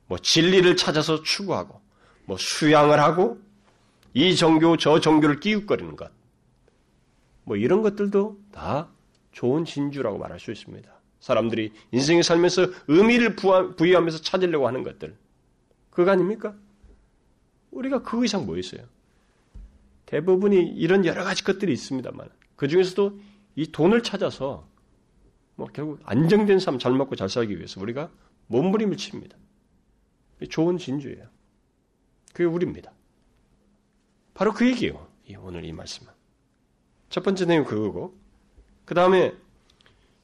뭐, 0.07 0.17
진리를 0.17 0.75
찾아서 0.77 1.21
추구하고, 1.23 1.81
뭐, 2.25 2.37
수양을 2.37 2.99
하고, 2.99 3.39
이 4.13 4.35
종교, 4.35 4.77
저 4.77 4.99
종교를 4.99 5.41
끼웃거리는 5.41 5.95
것. 5.95 6.09
뭐 7.45 7.55
이런 7.55 7.81
것들도 7.81 8.37
다 8.51 8.89
좋은 9.31 9.65
진주라고 9.65 10.17
말할 10.17 10.39
수 10.39 10.51
있습니다. 10.51 10.89
사람들이 11.19 11.71
인생에 11.91 12.21
살면서 12.21 12.67
의미를 12.87 13.35
부여하면서 13.35 14.21
찾으려고 14.21 14.67
하는 14.67 14.83
것들. 14.83 15.15
그거 15.95 16.11
아닙니까? 16.11 16.53
우리가 17.71 18.03
그 18.03 18.25
이상 18.25 18.45
뭐 18.45 18.57
있어요? 18.57 18.83
대부분이 20.05 20.57
이런 20.75 21.05
여러 21.05 21.23
가지 21.23 21.43
것들이 21.43 21.71
있습니다만, 21.71 22.29
그 22.57 22.67
중에서도 22.67 23.17
이 23.55 23.71
돈을 23.71 24.03
찾아서 24.03 24.67
뭐 25.55 25.67
결국 25.71 26.01
안정된 26.03 26.59
삶 26.59 26.77
잘 26.79 26.91
먹고 26.91 27.15
잘 27.15 27.29
살기 27.29 27.55
위해서 27.55 27.79
우리가 27.79 28.11
몸부림을 28.47 28.97
칩니다. 28.97 29.37
좋은 30.49 30.77
진주예요. 30.77 31.27
그게 32.33 32.43
우리입니다. 32.43 32.91
바로 34.33 34.53
그 34.53 34.67
얘기예요. 34.67 35.07
오늘 35.39 35.63
이 35.63 35.71
말씀은. 35.71 36.11
첫 37.09 37.23
번째 37.23 37.45
내용 37.45 37.63
그거고, 37.63 38.19
그 38.83 38.93
다음에 38.93 39.33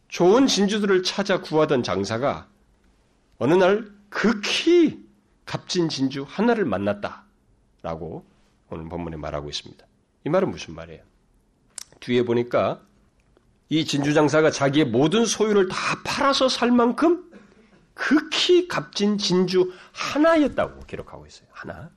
좋은 0.10 0.48
진주들을 0.48 1.04
찾아 1.04 1.40
구하던 1.40 1.84
장사가 1.84 2.50
어느 3.38 3.54
날 3.54 3.90
극히 4.10 5.10
값진 5.52 5.90
진주 5.90 6.26
하나를 6.26 6.64
만났다 6.64 7.26
라고 7.82 8.26
오늘 8.70 8.88
본문에 8.88 9.18
말하고 9.18 9.50
있습니다. 9.50 9.86
이 10.24 10.30
말은 10.30 10.50
무슨 10.50 10.74
말이에요? 10.76 11.04
뒤에 12.00 12.24
보니까 12.24 12.80
이 13.68 13.84
진주 13.84 14.14
장사가 14.14 14.50
자기의 14.50 14.86
모든 14.86 15.26
소유를 15.26 15.68
다 15.68 16.02
팔아서 16.06 16.48
살 16.48 16.72
만큼 16.72 17.30
극히 17.94 18.70
값진 18.70 19.18
진주 19.18 19.74
하나였다고 19.92 20.86
기록하고 20.86 21.28
있어요. 21.28 21.50
하나. 21.52 21.90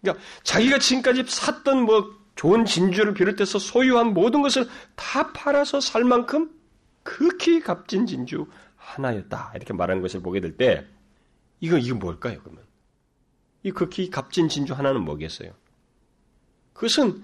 그러니까 0.00 0.24
자기가 0.44 0.78
지금까지 0.78 1.24
샀던 1.26 1.82
뭐 1.82 2.16
좋은 2.36 2.64
진주를 2.64 3.14
비롯해서 3.14 3.58
소유한 3.58 4.14
모든 4.14 4.40
것을 4.40 4.68
다 4.94 5.32
팔아서 5.32 5.80
살 5.80 6.04
만큼 6.04 6.48
극히 7.02 7.60
값진 7.60 8.06
진주 8.06 8.46
하나였다. 8.76 9.50
이렇게 9.56 9.72
말하는 9.72 10.00
것을 10.00 10.22
보게 10.22 10.40
될 10.40 10.56
때, 10.56 10.86
이거, 11.58 11.76
이거 11.76 11.96
뭘까요, 11.96 12.38
그러면? 12.40 12.67
이 13.62 13.70
극히 13.70 14.10
값진 14.10 14.48
진주 14.48 14.72
하나는 14.72 15.02
뭐겠어요? 15.02 15.50
그것은 16.72 17.22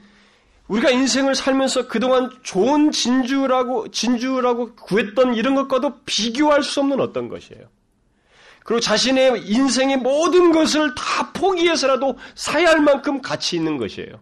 우리가 0.68 0.90
인생을 0.90 1.34
살면서 1.34 1.88
그동안 1.88 2.30
좋은 2.42 2.90
진주라고, 2.90 3.90
진주라고 3.90 4.74
구했던 4.76 5.34
이런 5.34 5.54
것과도 5.54 6.00
비교할 6.04 6.62
수 6.62 6.80
없는 6.80 7.00
어떤 7.00 7.28
것이에요. 7.28 7.68
그리고 8.64 8.80
자신의 8.80 9.46
인생의 9.46 9.98
모든 9.98 10.50
것을 10.50 10.94
다 10.94 11.32
포기해서라도 11.32 12.18
사야 12.34 12.70
할 12.70 12.80
만큼 12.80 13.20
가치 13.20 13.56
있는 13.56 13.76
것이에요. 13.76 14.20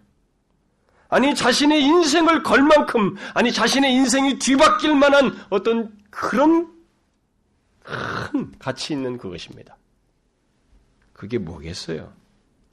아니 1.09 1.35
자신의 1.35 1.83
인생을 1.83 2.43
걸 2.43 2.63
만큼 2.63 3.17
아니 3.35 3.53
자신의 3.53 3.93
인생이 3.95 4.39
뒤바뀔 4.39 4.97
만한 4.97 5.37
어떤 5.51 5.95
그런 6.11 6.73
큰 7.83 8.53
가치 8.59 8.95
있는 8.95 9.17
그것입니다. 9.17 9.77
그게 11.23 11.39
뭐겠어요? 11.39 12.13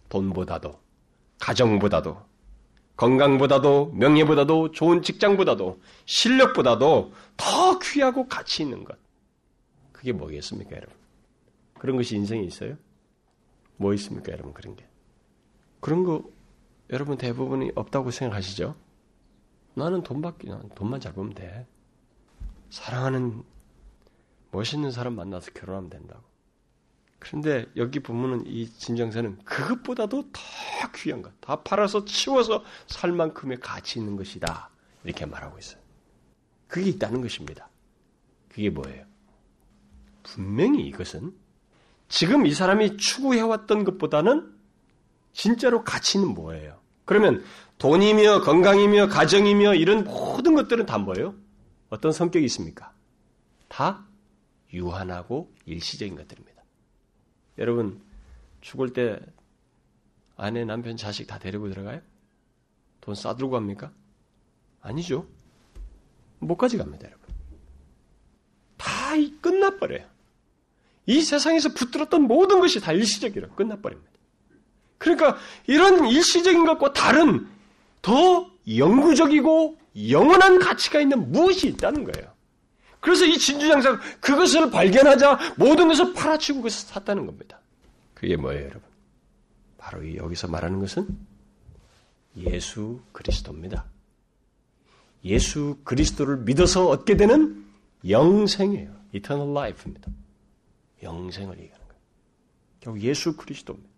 돈보다도 0.09 0.79
가정보다도 1.39 2.17
건강보다도 2.95 3.91
명예보다도 3.93 4.71
좋은 4.71 5.03
직장보다도 5.03 5.79
실력보다도 6.07 7.13
더 7.37 7.77
귀하고 7.77 8.27
가치 8.27 8.63
있는 8.63 8.83
것. 8.83 8.97
그게 9.91 10.13
뭐겠습니까, 10.13 10.75
여러분? 10.75 10.95
그런 11.77 11.95
것이 11.95 12.15
인생에 12.15 12.41
있어요? 12.41 12.75
뭐 13.77 13.93
있습니까, 13.93 14.31
여러분? 14.31 14.51
그런 14.55 14.75
게. 14.75 14.83
그런 15.79 16.03
거 16.03 16.23
여러분 16.89 17.17
대부분이 17.19 17.73
없다고 17.75 18.09
생각하시죠? 18.09 18.75
나는 19.75 20.01
돈밖에, 20.01 20.49
돈만 20.73 20.99
잘 21.01 21.13
벌면 21.13 21.35
돼. 21.35 21.67
사랑하는 22.71 23.43
멋있는 24.49 24.89
사람 24.89 25.13
만나서 25.13 25.51
결혼하면 25.51 25.91
된다고. 25.91 26.28
그런데 27.19 27.65
여기 27.75 27.99
보면은 27.99 28.45
이 28.47 28.69
진정서는 28.69 29.39
그것보다도 29.43 30.31
더 30.31 30.41
귀한 30.95 31.21
것, 31.21 31.39
다 31.41 31.61
팔아서 31.61 32.05
치워서 32.05 32.63
살 32.87 33.11
만큼의 33.11 33.59
가치 33.59 33.99
있는 33.99 34.15
것이다. 34.15 34.69
이렇게 35.03 35.25
말하고 35.25 35.59
있어요. 35.59 35.79
그게 36.67 36.89
있다는 36.89 37.21
것입니다. 37.21 37.69
그게 38.47 38.69
뭐예요? 38.69 39.05
분명히 40.23 40.87
이것은 40.87 41.33
지금 42.07 42.45
이 42.45 42.53
사람이 42.53 42.97
추구해왔던 42.97 43.83
것보다는 43.83 44.53
진짜로 45.33 45.83
가치는 45.83 46.29
뭐예요? 46.29 46.79
그러면 47.05 47.43
돈이며 47.77 48.41
건강이며 48.41 49.07
가정이며 49.07 49.75
이런 49.75 50.03
모든 50.03 50.55
것들은 50.55 50.85
다 50.85 50.97
뭐예요? 50.97 51.35
어떤 51.89 52.11
성격이 52.11 52.45
있습니까? 52.45 52.93
다 53.67 54.05
유한하고 54.73 55.51
일시적인 55.65 56.15
것들입니다. 56.15 56.48
여러분 57.59 58.01
죽을 58.61 58.93
때 58.93 59.19
아내, 60.35 60.63
남편, 60.63 60.95
자식 60.95 61.27
다 61.27 61.37
데리고 61.37 61.69
들어가요? 61.69 62.01
돈 63.01 63.13
싸들고 63.13 63.51
갑니까? 63.51 63.91
아니죠. 64.81 65.27
못 66.39 66.55
가져갑니다, 66.55 67.07
여러분. 67.07 67.27
다 68.77 68.87
끝나버려요. 69.41 70.07
이 71.05 71.21
세상에서 71.21 71.73
붙들었던 71.73 72.21
모든 72.21 72.61
것이 72.61 72.79
다 72.79 72.93
일시적이라 72.93 73.49
끝나버립니다. 73.49 74.09
그러니까 74.97 75.37
이런 75.67 76.07
일시적인 76.07 76.65
것과 76.65 76.93
다른 76.93 77.47
더 78.01 78.49
영구적이고 78.67 79.77
영원한 80.09 80.59
가치가 80.59 81.01
있는 81.01 81.31
무엇이 81.31 81.67
있다는 81.67 82.05
거예요. 82.05 82.31
그래서 82.99 83.25
이 83.25 83.37
진주장사가 83.37 83.99
그것을 84.19 84.71
발견하자 84.71 85.55
모든 85.57 85.87
것을 85.87 86.13
팔아치고 86.13 86.59
그것을 86.59 86.87
샀다는 86.89 87.25
겁니다. 87.25 87.59
그게 88.13 88.35
뭐예요, 88.35 88.65
여러분? 88.65 88.81
바로 89.77 90.03
이 90.03 90.17
여기서 90.17 90.47
말하는 90.47 90.79
것은 90.79 91.07
예수 92.37 92.99
그리스도입니다. 93.11 93.85
예수 95.23 95.77
그리스도를 95.83 96.37
믿어서 96.37 96.87
얻게 96.87 97.17
되는 97.17 97.65
영생이에요. 98.07 98.91
eternal 99.13 99.51
life입니다. 99.51 100.11
영생을 101.01 101.57
얘기하는 101.57 101.87
거예요. 101.87 102.01
결국 102.79 103.01
예수 103.01 103.35
그리스도입니다. 103.35 103.89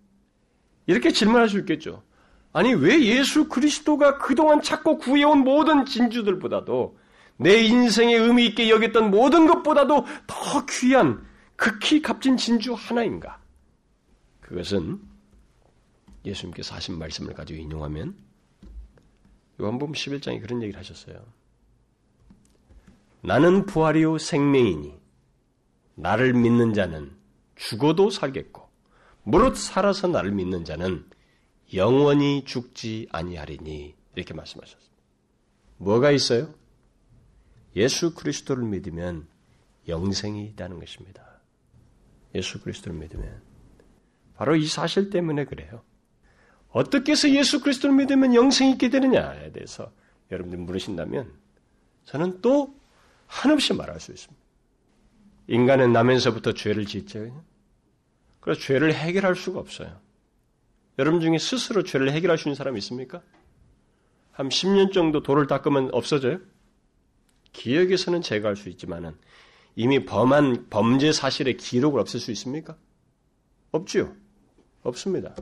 이렇게 0.87 1.11
질문할 1.11 1.49
수 1.49 1.59
있겠죠. 1.59 2.03
아니, 2.53 2.73
왜 2.73 3.01
예수 3.03 3.47
그리스도가 3.47 4.17
그동안 4.17 4.61
찾고 4.61 4.97
구해온 4.97 5.39
모든 5.39 5.85
진주들보다도 5.85 6.97
내 7.41 7.63
인생에 7.63 8.15
의미 8.15 8.45
있게 8.45 8.69
여겼던 8.69 9.09
모든 9.09 9.47
것보다도 9.47 10.05
더 10.27 10.65
귀한 10.67 11.25
극히 11.55 11.99
값진 11.99 12.37
진주 12.37 12.73
하나인가? 12.73 13.41
그것은 14.41 15.01
예수님께서 16.23 16.75
하신 16.75 16.99
말씀을 16.99 17.33
가지고 17.33 17.59
인용하면 17.59 18.15
요한복음 19.59 19.93
11장에 19.93 20.39
그런 20.39 20.61
얘기를 20.61 20.79
하셨어요. 20.79 21.19
나는 23.21 23.65
부활이요 23.65 24.19
생명이니 24.19 24.93
나를 25.95 26.33
믿는 26.33 26.73
자는 26.73 27.11
죽어도 27.55 28.11
살겠고 28.11 28.69
무릇 29.23 29.57
살아서 29.57 30.07
나를 30.07 30.31
믿는 30.31 30.63
자는 30.63 31.09
영원히 31.73 32.43
죽지 32.45 33.07
아니하리니 33.11 33.95
이렇게 34.15 34.33
말씀하셨습니다. 34.35 34.91
뭐가 35.77 36.11
있어요? 36.11 36.60
예수 37.75 38.13
그리스도를 38.13 38.63
믿으면 38.63 39.27
영생이 39.87 40.45
있다는 40.47 40.79
것입니다. 40.79 41.23
예수 42.35 42.61
그리스도를 42.61 42.97
믿으면 42.97 43.41
바로 44.35 44.55
이 44.55 44.65
사실 44.67 45.09
때문에 45.09 45.45
그래요. 45.45 45.83
어떻게 46.69 47.11
해서 47.11 47.29
예수 47.29 47.61
그리스도를 47.61 47.95
믿으면 47.95 48.33
영생이 48.33 48.71
있게 48.73 48.89
되느냐에 48.89 49.51
대해서 49.51 49.91
여러분들 50.31 50.59
물으신다면 50.59 51.31
저는 52.05 52.41
또 52.41 52.75
한없이 53.27 53.73
말할 53.73 53.99
수 53.99 54.11
있습니다. 54.11 54.41
인간은 55.47 55.91
나면서부터 55.91 56.53
죄를 56.53 56.85
짓죠. 56.85 57.43
그래서 58.39 58.61
죄를 58.61 58.93
해결할 58.93 59.35
수가 59.35 59.59
없어요. 59.59 59.99
여러분 60.97 61.19
중에 61.19 61.37
스스로 61.37 61.83
죄를 61.83 62.11
해결할 62.11 62.37
수 62.37 62.47
있는 62.47 62.55
사람이 62.55 62.77
있습니까? 62.79 63.21
한 64.31 64.49
10년 64.49 64.93
정도 64.93 65.21
돌을 65.21 65.47
닦으면 65.47 65.89
없어져요? 65.93 66.39
기억에서는 67.53 68.21
제거할 68.21 68.55
수 68.55 68.69
있지만은 68.69 69.13
이미 69.75 70.05
범한 70.05 70.67
범죄 70.69 71.11
사실의 71.11 71.57
기록을 71.57 71.99
없앨 71.99 72.19
수 72.19 72.31
있습니까? 72.31 72.75
없지요. 73.71 74.13
없습니다. 74.83 75.35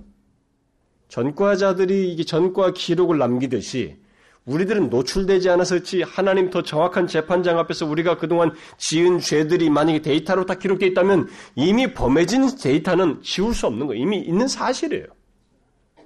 전과자들이 1.08 2.12
이게 2.12 2.24
전과 2.24 2.74
기록을 2.74 3.18
남기듯이 3.18 3.98
우리들은 4.46 4.90
노출되지 4.90 5.50
않아서지 5.50 6.02
하나님 6.04 6.50
더 6.50 6.64
정확한 6.64 7.08
재판장 7.08 7.60
앞에서 7.60 7.86
우리가 7.86 8.18
그동안 8.18 8.52
지은 8.78 9.20
죄들이 9.20 9.70
만약에 9.70 10.02
데이터로 10.02 10.46
다 10.46 10.56
기록되어 10.56 10.90
있다면 10.90 11.28
이미 11.56 11.94
범해진 11.94 12.58
데이터는 12.58 13.22
지울 13.22 13.54
수 13.54 13.68
없는 13.68 13.88
거예요. 13.88 14.02
이미 14.02 14.20
있는 14.20 14.48
사실이에요. 14.48 15.06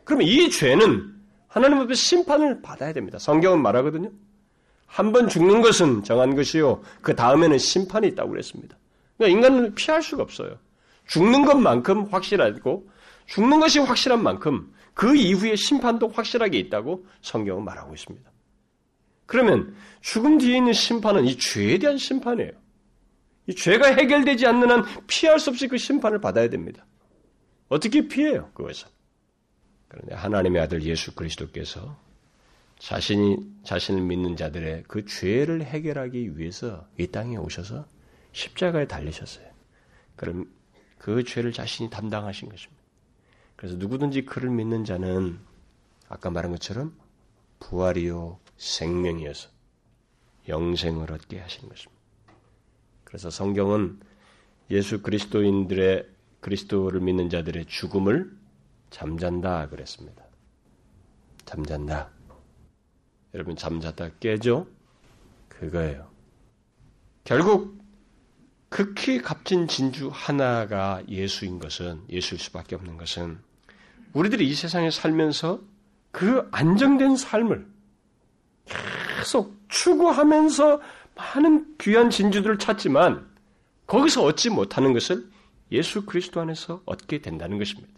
그러면 0.04 0.28
이 0.28 0.50
죄는 0.50 1.14
하나님 1.48 1.80
앞에 1.80 1.94
심판을 1.94 2.62
받아야 2.62 2.92
됩니다. 2.92 3.20
성경은 3.20 3.62
말하거든요. 3.62 4.12
한 4.86 5.12
번 5.12 5.28
죽는 5.28 5.62
것은 5.62 6.04
정한 6.04 6.36
것이요. 6.36 6.82
그 7.02 7.16
다음에는 7.16 7.58
심판이 7.58 8.08
있다고 8.10 8.30
그랬습니다. 8.30 8.78
그러니까 9.18 9.36
인간은 9.38 9.76
피할 9.76 10.02
수가 10.04 10.24
없어요. 10.24 10.58
죽는 11.08 11.46
것만큼 11.46 12.06
확실하고 12.12 12.88
죽는 13.26 13.60
것이 13.60 13.80
확실한 13.80 14.22
만큼 14.22 14.72
그 14.94 15.16
이후에 15.16 15.56
심판도 15.56 16.10
확실하게 16.10 16.60
있다고 16.60 17.06
성경은 17.22 17.64
말하고 17.64 17.94
있습니다. 17.94 18.32
그러면 19.26 19.76
죽음 20.02 20.38
뒤에 20.38 20.58
있는 20.58 20.74
심판은 20.74 21.26
이 21.26 21.38
죄에 21.38 21.78
대한 21.80 21.98
심판이에요. 21.98 22.52
이 23.48 23.56
죄가 23.56 23.88
해결되지 23.96 24.46
않는 24.46 24.70
한 24.72 24.86
피할 25.08 25.40
수 25.40 25.50
없이 25.50 25.68
그 25.68 25.78
심판을 25.78 26.22
받아야 26.22 26.50
됩니다. 26.50 26.86
어떻게 27.68 28.08
피해요? 28.08 28.50
그것은. 28.54 28.88
그런데 29.88 30.16
하나님의 30.16 30.62
아들 30.62 30.84
예수 30.84 31.14
그리스도께서 31.16 31.98
자신이 32.84 33.38
자신을 33.64 34.02
믿는 34.02 34.36
자들의 34.36 34.84
그 34.90 35.06
죄를 35.06 35.64
해결하기 35.64 36.38
위해서 36.38 36.86
이 37.00 37.08
땅에 37.08 37.38
오셔서 37.38 37.88
십자가에 38.34 38.88
달리셨어요. 38.88 39.48
그럼 40.18 40.54
그 40.98 41.24
죄를 41.24 41.54
자신이 41.54 41.90
담당하신 41.90 42.50
것입니다. 42.50 42.84
그래서 43.56 43.78
누구든지 43.78 44.26
그를 44.26 44.50
믿는 44.50 44.84
자는 44.84 45.40
아까 46.10 46.30
말한 46.30 46.52
것처럼 46.52 46.94
부활이요 47.62 48.40
생명이어서 48.58 49.48
영생을 50.50 51.10
얻게 51.14 51.40
하신 51.40 51.70
것입니다. 51.70 52.04
그래서 53.06 53.30
성경은 53.30 54.02
예수 54.72 55.02
그리스도인들의 55.02 56.06
그리스도를 56.42 57.00
믿는 57.00 57.30
자들의 57.30 57.66
죽음을 57.68 58.38
잠잔다 58.90 59.70
그랬습니다. 59.70 60.26
잠잔다. 61.46 62.23
여러분 63.34 63.56
잠자다 63.56 64.10
깨죠? 64.20 64.68
그거예요. 65.50 66.08
결국 67.24 67.82
극히 68.70 69.22
값진 69.22 69.68
진주 69.68 70.10
하나가 70.12 71.04
예수인 71.08 71.60
것은 71.60 72.02
예수일 72.10 72.40
수밖에 72.40 72.76
없는 72.76 72.98
것은 72.98 73.40
우리들이 74.14 74.48
이 74.48 74.54
세상에 74.54 74.90
살면서 74.90 75.62
그 76.12 76.48
안정된 76.52 77.16
삶을 77.16 77.68
계속 78.66 79.60
추구하면서 79.70 80.82
많은 81.16 81.78
귀한 81.80 82.10
진주들을 82.10 82.60
찾지만 82.60 83.28
거기서 83.88 84.24
얻지 84.24 84.50
못하는 84.50 84.94
것을 84.94 85.30
예수 85.72 86.06
그리스도 86.06 86.42
안에서 86.42 86.82
얻게 86.86 87.20
된다는 87.20 87.58
것입니다. 87.58 87.92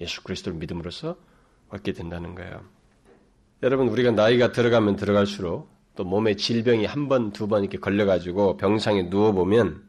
예수 0.00 0.22
그리스도를 0.22 0.58
믿음으로써 0.58 1.16
얻게 1.68 1.92
된다는 1.92 2.34
거예요. 2.34 2.64
여러분 3.62 3.88
우리가 3.88 4.12
나이가 4.12 4.52
들어가면 4.52 4.96
들어갈수록 4.96 5.68
또 5.96 6.04
몸에 6.04 6.36
질병이 6.36 6.86
한 6.86 7.08
번, 7.08 7.32
두 7.32 7.48
번 7.48 7.62
이렇게 7.62 7.78
걸려가지고 7.78 8.56
병상에 8.56 9.04
누워보면 9.04 9.82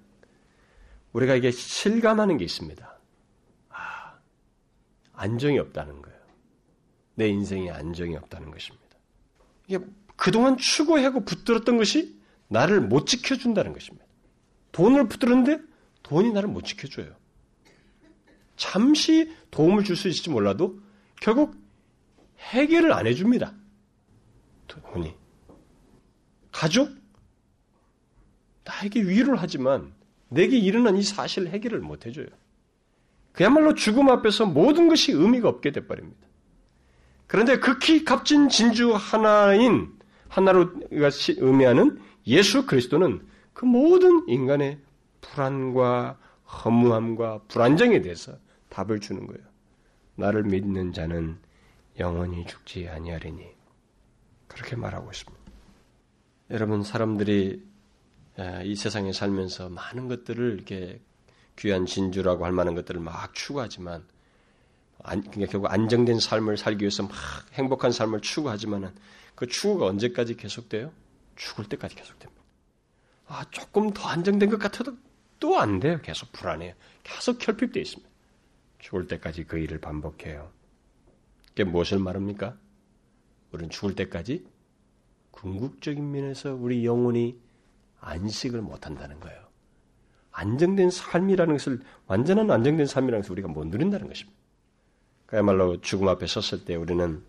우리가 1.14 1.36
이게 1.36 1.52
실감하는 1.52 2.38
게 2.38 2.46
있습니다. 2.46 3.00
아, 3.70 4.14
안정이 5.14 5.60
없다는 5.60 6.02
거예요. 6.02 6.20
내 7.16 7.28
인생에 7.28 7.70
안정이 7.70 8.16
없다는 8.16 8.50
것입니다. 8.52 8.88
이게 9.68 9.80
그동안 10.16 10.58
추구하고 10.58 11.24
붙들었던 11.26 11.78
것이 11.78 12.18
나를 12.48 12.82
못 12.82 13.06
지켜준다는 13.06 13.74
것입니다. 13.74 14.06
돈을 14.72 15.08
붙들었는데 15.08 15.60
돈이 16.04 16.32
나를 16.32 16.50
못 16.50 16.66
지켜줘요. 16.66 17.14
잠시 18.56 19.32
도움을 19.52 19.84
줄 19.84 19.96
수 19.96 20.08
있을지 20.08 20.30
몰라도 20.32 20.80
결국 21.22 21.56
해결을 22.40 22.94
안 22.94 23.06
해줍니다. 23.06 23.54
돈이. 24.70 25.16
가족? 26.52 26.90
나에게 28.64 29.02
위로를 29.02 29.42
하지만 29.42 29.94
내게 30.30 30.58
일어난 30.58 30.96
이 30.96 31.04
사실을 31.04 31.50
해결을 31.50 31.80
못 31.80 32.06
해줘요. 32.06 32.28
그야말로 33.32 33.74
죽음 33.74 34.10
앞에서 34.10 34.46
모든 34.46 34.88
것이 34.88 35.12
의미가 35.12 35.50
없게 35.50 35.72
돼버립니다. 35.72 36.28
그런데 37.28 37.60
극히 37.60 38.04
값진 38.04 38.50
진주 38.50 38.94
하나인 38.94 39.98
하나로 40.28 40.72
의미하는 40.92 42.00
예수 42.28 42.66
그리스도는 42.66 43.28
그 43.54 43.66
모든 43.66 44.28
인간의 44.28 44.80
불안과 45.22 46.18
허무함과 46.64 47.42
불안정에 47.48 48.02
대해서 48.02 48.38
답을 48.70 49.00
주는 49.00 49.26
거예요. 49.28 49.44
나를 50.16 50.44
믿는 50.44 50.94
자는 50.94 51.38
영원히 52.00 52.46
죽지 52.46 52.88
아니하리니 52.88 53.59
그렇게 54.60 54.76
말하고 54.76 55.10
있습니다. 55.10 55.40
여러분 56.52 56.84
사람들이 56.84 57.64
이 58.66 58.76
세상에 58.76 59.14
살면서 59.14 59.70
많은 59.70 60.08
것들을 60.10 60.54
이렇게 60.54 61.02
귀한 61.58 61.86
진주라고 61.86 62.44
할 62.46 62.52
만한 62.52 62.76
것들을 62.76 63.00
막 63.00 63.34
추구하지만 63.34 64.06
그러니까 65.02 65.46
결국 65.48 65.68
안정된 65.72 66.20
삶을 66.20 66.58
살기 66.58 66.82
위해서 66.84 67.04
막 67.04 67.14
행복한 67.54 67.92
삶을 67.92 68.20
추구하지만은 68.20 68.94
그 69.36 69.48
추구가 69.48 69.86
언제까지 69.86 70.36
계속돼요? 70.36 70.92
죽을 71.38 71.66
때까지 71.70 71.96
계속됩니다. 71.96 72.42
아, 73.28 73.46
조금 73.52 73.92
더 73.94 74.10
안정된 74.10 74.50
것 74.50 74.60
같아도 74.60 74.98
또 75.40 75.58
안 75.58 75.80
돼요. 75.80 76.02
계속 76.02 76.34
불안해요. 76.34 76.74
계속 77.04 77.40
결핍되어 77.40 77.82
있습니다. 77.82 78.10
죽을 78.80 79.08
때까지 79.08 79.46
그 79.46 79.58
일을 79.58 79.80
반복해요. 79.80 80.52
그게 81.48 81.64
무엇을 81.64 82.00
말합니까? 82.00 82.58
우리는 83.52 83.70
죽을 83.70 83.96
때까지 83.96 84.46
궁극적인 85.32 86.12
면에서 86.12 86.54
우리 86.54 86.86
영혼이 86.86 87.38
안식을 88.02 88.62
못한다는 88.62 89.20
거예요. 89.20 89.40
안정된 90.32 90.90
삶이라는 90.90 91.56
것을 91.56 91.80
완전한 92.08 92.50
안정된 92.52 92.86
삶이라는 92.86 93.22
것을 93.22 93.32
우리가 93.34 93.48
못 93.48 93.68
누린다는 93.68 94.08
것입니다. 94.08 94.38
그야말로 95.26 95.80
죽음 95.82 96.08
앞에 96.08 96.26
섰을 96.28 96.66
때 96.66 96.76
우리는 96.76 97.24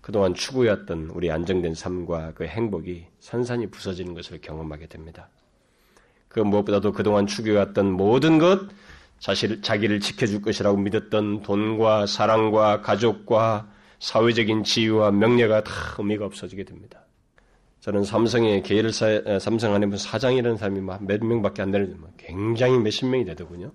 그동안 0.00 0.34
추구해왔던 0.34 1.10
우리 1.12 1.30
안정된 1.30 1.74
삶과 1.74 2.32
그 2.34 2.44
행복이 2.44 3.06
산산이 3.20 3.68
부서지는 3.68 4.14
것을 4.14 4.40
경험하게 4.40 4.86
됩니다. 4.86 5.28
그 6.28 6.40
무엇보다도 6.40 6.92
그동안 6.92 7.26
추구해왔던 7.26 7.92
모든 7.92 8.38
것, 8.38 8.68
자신, 9.18 9.60
자기를 9.62 10.00
지켜줄 10.00 10.42
것이라고 10.42 10.78
믿었던 10.78 11.42
돈과 11.42 12.06
사랑과 12.06 12.80
가족과 12.80 13.70
사회적인 14.00 14.64
지위와 14.64 15.12
명예가 15.12 15.62
다 15.62 15.72
의미가 15.98 16.24
없어지게 16.24 16.64
됩니다. 16.64 17.04
저는 17.80 18.02
삼성의 18.04 18.62
계열사, 18.62 19.38
삼성 19.38 19.74
안에 19.74 19.86
무슨 19.86 20.10
사장이라는 20.10 20.56
사람이 20.56 20.80
몇 20.80 21.24
명밖에 21.24 21.62
안 21.62 21.70
되는, 21.70 21.98
굉장히 22.16 22.78
몇십 22.78 23.08
명이 23.08 23.24
되더군요. 23.24 23.72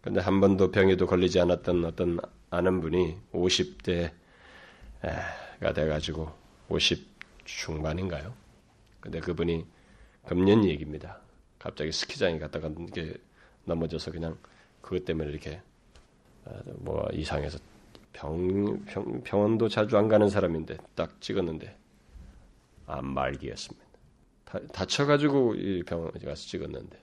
근데 0.00 0.20
한 0.20 0.40
번도 0.40 0.70
병에도 0.70 1.06
걸리지 1.06 1.40
않았던 1.40 1.84
어떤 1.84 2.18
아는 2.50 2.80
분이 2.80 3.16
50대가 3.32 4.02
돼가지고 5.74 6.30
50 6.68 7.06
중반인가요? 7.44 8.32
근데 9.00 9.20
그분이 9.20 9.64
금년 10.26 10.64
얘기입니다. 10.64 11.20
갑자기 11.58 11.92
스키장에 11.92 12.38
갔다가 12.38 12.68
이렇게 12.68 13.14
넘어져서 13.64 14.10
그냥 14.12 14.36
그것 14.80 15.04
때문에 15.04 15.30
이렇게 15.30 15.60
어, 16.44 16.58
뭐 16.78 17.08
이상해서 17.12 17.58
병, 18.18 18.84
병, 18.84 19.22
병원도 19.22 19.68
자주 19.68 19.96
안 19.96 20.08
가는 20.08 20.28
사람인데 20.28 20.76
딱 20.96 21.20
찍었는데 21.20 21.78
암말기였습니다. 22.86 23.86
다, 24.44 24.84
쳐가지고 24.86 25.54
이 25.54 25.84
병원에 25.84 26.18
가서 26.24 26.42
찍었는데 26.48 27.00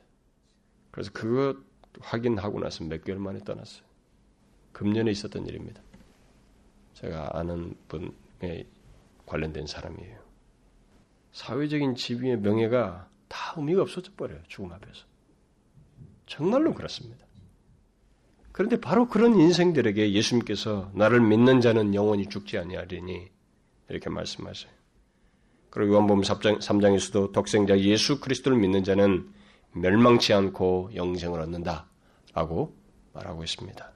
그래서 0.92 1.12
그거 1.14 1.56
확인하고 2.02 2.60
나서 2.60 2.84
몇 2.84 3.04
개월 3.06 3.20
만에 3.20 3.40
떠났어요. 3.40 3.86
금년에 4.74 5.12
있었던 5.12 5.46
일입니다. 5.46 5.82
제가 6.96 7.30
아는 7.38 7.76
분에 7.88 8.66
관련된 9.26 9.68
사람이에요. 9.68 10.20
사회적인 11.32 11.96
지위의 11.96 12.40
명예가 12.40 13.10
다 13.30 13.54
의미가 13.56 13.84
없어져 13.84 14.12
버려요. 14.18 14.42
죽음 14.48 14.74
앞에서. 14.74 15.06
정말로 16.26 16.74
그렇습니다. 16.74 17.25
그런데 18.56 18.80
바로 18.80 19.10
그런 19.10 19.38
인생들에게 19.38 20.14
예수님께서 20.14 20.90
나를 20.94 21.20
믿는 21.20 21.60
자는 21.60 21.94
영원히 21.94 22.30
죽지 22.30 22.58
아니하리니 22.58 23.28
이렇게 23.90 24.10
말씀하세요. 24.10 24.72
그리고 25.70 25.96
요한복음 25.96 26.22
3장, 26.22 26.62
3장에서도 26.62 27.34
독생자 27.34 27.78
예수 27.78 28.22
그리스도를 28.22 28.58
믿는 28.58 28.86
자는 28.86 29.28
멸망치 29.74 30.32
않고 30.32 30.92
영생을 30.96 31.42
얻는다라고 31.42 32.74
말하고 33.12 33.44
있습니다. 33.44 33.92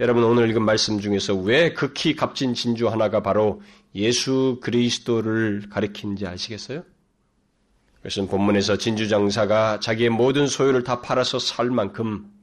여러분 0.00 0.24
오늘 0.24 0.48
읽은 0.48 0.62
말씀 0.62 0.98
중에서 0.98 1.34
왜 1.34 1.74
극히 1.74 2.16
값진 2.16 2.54
진주 2.54 2.88
하나가 2.88 3.22
바로 3.22 3.60
예수 3.94 4.58
그리스도를 4.62 5.68
가리킨지 5.68 6.26
아시겠어요? 6.26 6.82
그것은 7.96 8.28
본문에서 8.28 8.78
진주 8.78 9.06
장사가 9.06 9.80
자기의 9.80 10.08
모든 10.08 10.46
소유를 10.46 10.82
다 10.82 11.02
팔아서 11.02 11.38
살 11.38 11.68
만큼 11.68 12.37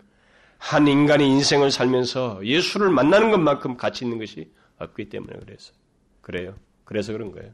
한 0.65 0.87
인간이 0.87 1.29
인생을 1.29 1.69
살면서 1.69 2.43
예수를 2.43 2.89
만나는 2.89 3.29
것만큼 3.29 3.77
가치 3.77 4.03
있는 4.03 4.17
것이 4.17 4.51
없기 4.79 5.09
때문에 5.09 5.37
그래서 5.37 5.73
그래요. 6.21 6.55
그래서 6.85 7.11
그런 7.13 7.31
거예요. 7.31 7.51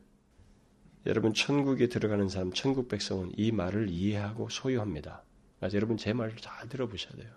여러분 1.05 1.33
천국에 1.33 1.89
들어가는 1.89 2.29
사람, 2.29 2.53
천국 2.53 2.87
백성은 2.87 3.31
이 3.35 3.51
말을 3.51 3.89
이해하고 3.89 4.47
소유합니다. 4.47 5.23
그래서 5.59 5.75
여러분 5.75 5.97
제 5.97 6.13
말을 6.13 6.37
잘 6.37 6.69
들어보셔야 6.69 7.11
돼요. 7.17 7.29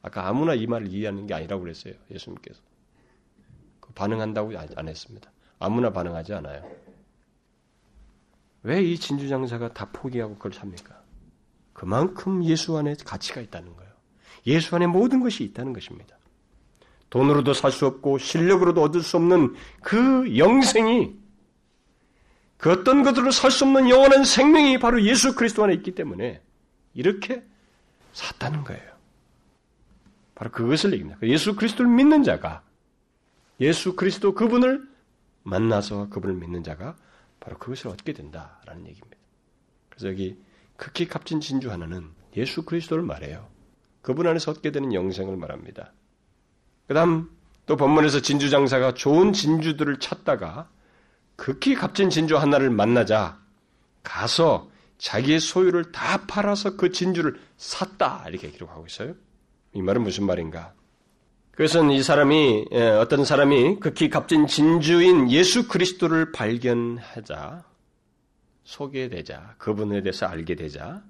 아까 0.00 0.26
아무나 0.26 0.54
이 0.54 0.66
말을 0.66 0.88
이해하는 0.88 1.26
게 1.26 1.34
아니라고 1.34 1.62
그랬어요. 1.62 1.92
예수님께서. 2.10 2.62
그 3.78 3.92
반응한다고 3.92 4.52
안 4.76 4.88
했습니다. 4.88 5.30
아무나 5.58 5.90
반응하지 5.92 6.32
않아요. 6.32 6.66
왜 8.62 8.82
이 8.82 8.96
진주 8.98 9.28
장사가 9.28 9.74
다 9.74 9.90
포기하고 9.92 10.36
그걸 10.36 10.54
삽니까? 10.54 11.02
그만큼 11.74 12.42
예수 12.44 12.78
안에 12.78 12.94
가치가 13.04 13.42
있다는 13.42 13.76
거예요. 13.76 13.91
예수 14.46 14.74
안에 14.76 14.86
모든 14.86 15.20
것이 15.20 15.44
있다는 15.44 15.72
것입니다. 15.72 16.16
돈으로도 17.10 17.52
살 17.52 17.70
수 17.72 17.86
없고 17.86 18.18
실력으로도 18.18 18.82
얻을 18.82 19.02
수 19.02 19.16
없는 19.18 19.54
그 19.82 20.36
영생이 20.38 21.14
그 22.56 22.70
어떤 22.70 23.02
것들로 23.02 23.30
살 23.30 23.50
수 23.50 23.64
없는 23.64 23.88
영원한 23.88 24.24
생명이 24.24 24.78
바로 24.78 25.02
예수 25.02 25.34
그리스도 25.34 25.64
안에 25.64 25.74
있기 25.74 25.94
때문에 25.94 26.40
이렇게 26.94 27.42
샀다는 28.12 28.64
거예요. 28.64 28.92
바로 30.34 30.50
그것을 30.50 30.92
얘기합니다. 30.92 31.20
예수 31.26 31.54
그리스도를 31.54 31.90
믿는 31.90 32.22
자가 32.22 32.62
예수 33.60 33.94
그리스도 33.94 34.34
그분을 34.34 34.82
만나서 35.42 36.08
그분을 36.08 36.36
믿는 36.36 36.62
자가 36.62 36.96
바로 37.40 37.58
그것을 37.58 37.88
얻게 37.88 38.12
된다라는 38.12 38.86
얘기입니다. 38.86 39.18
그래서 39.88 40.08
여기 40.08 40.38
극히 40.76 41.06
값진 41.06 41.40
진주 41.40 41.70
하나는 41.70 42.10
예수 42.36 42.62
그리스도를 42.64 43.04
말해요. 43.04 43.51
그분 44.02 44.26
안에서 44.26 44.50
얻게 44.50 44.70
되는 44.70 44.92
영생을 44.92 45.36
말합니다. 45.36 45.92
그 46.86 46.94
다음 46.94 47.30
또 47.66 47.76
본문에서 47.76 48.20
진주 48.20 48.50
장사가 48.50 48.94
좋은 48.94 49.32
진주들을 49.32 49.98
찾다가 50.00 50.68
극히 51.36 51.74
값진 51.74 52.10
진주 52.10 52.36
하나를 52.36 52.70
만나자 52.70 53.40
가서 54.02 54.70
자기의 54.98 55.40
소유를 55.40 55.92
다 55.92 56.26
팔아서 56.26 56.76
그 56.76 56.90
진주를 56.90 57.40
샀다 57.56 58.24
이렇게 58.28 58.50
기록하고 58.50 58.86
있어요. 58.86 59.14
이 59.72 59.80
말은 59.80 60.02
무슨 60.02 60.26
말인가? 60.26 60.74
그것은 61.52 61.90
이 61.90 62.02
사람이 62.02 62.66
예, 62.72 62.88
어떤 62.90 63.24
사람이 63.24 63.80
극히 63.80 64.08
값진 64.08 64.46
진주인 64.46 65.30
예수 65.30 65.68
그리스도를 65.68 66.32
발견하자 66.32 67.64
소개되자 68.64 69.56
그분에 69.58 70.02
대해서 70.02 70.26
알게 70.26 70.54
되자 70.54 71.02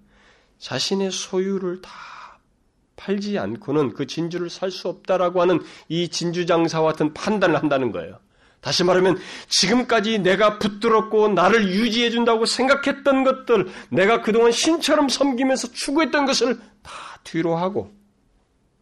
자신의 0.59 1.11
소유를 1.11 1.81
다 1.81 1.91
팔지 2.97 3.39
않고는 3.39 3.95
그 3.95 4.07
진주를 4.07 4.51
살 4.51 4.71
수 4.71 4.89
없다라고 4.89 5.41
하는 5.41 5.61
이 5.89 6.09
진주 6.09 6.47
장사와 6.47 6.93
같은 6.93 7.13
판단을 7.15 7.57
한다는 7.57 7.93
거예요. 7.93 8.19
다시 8.61 8.85
말하면 8.85 9.19
지금까지 9.49 10.21
내가 10.21 10.59
붙들었고 10.59 11.29
나를 11.29 11.69
유지해 11.73 12.11
준다고 12.11 12.47
생각했던 12.47 13.25
것들, 13.25 13.69
내가 13.91 14.23
그동안 14.23 14.53
신처럼 14.53 15.09
섬기면서 15.09 15.73
추구했던 15.73 16.27
것을 16.27 16.61
다 16.83 16.93
뒤로 17.25 17.57
하고 17.57 17.93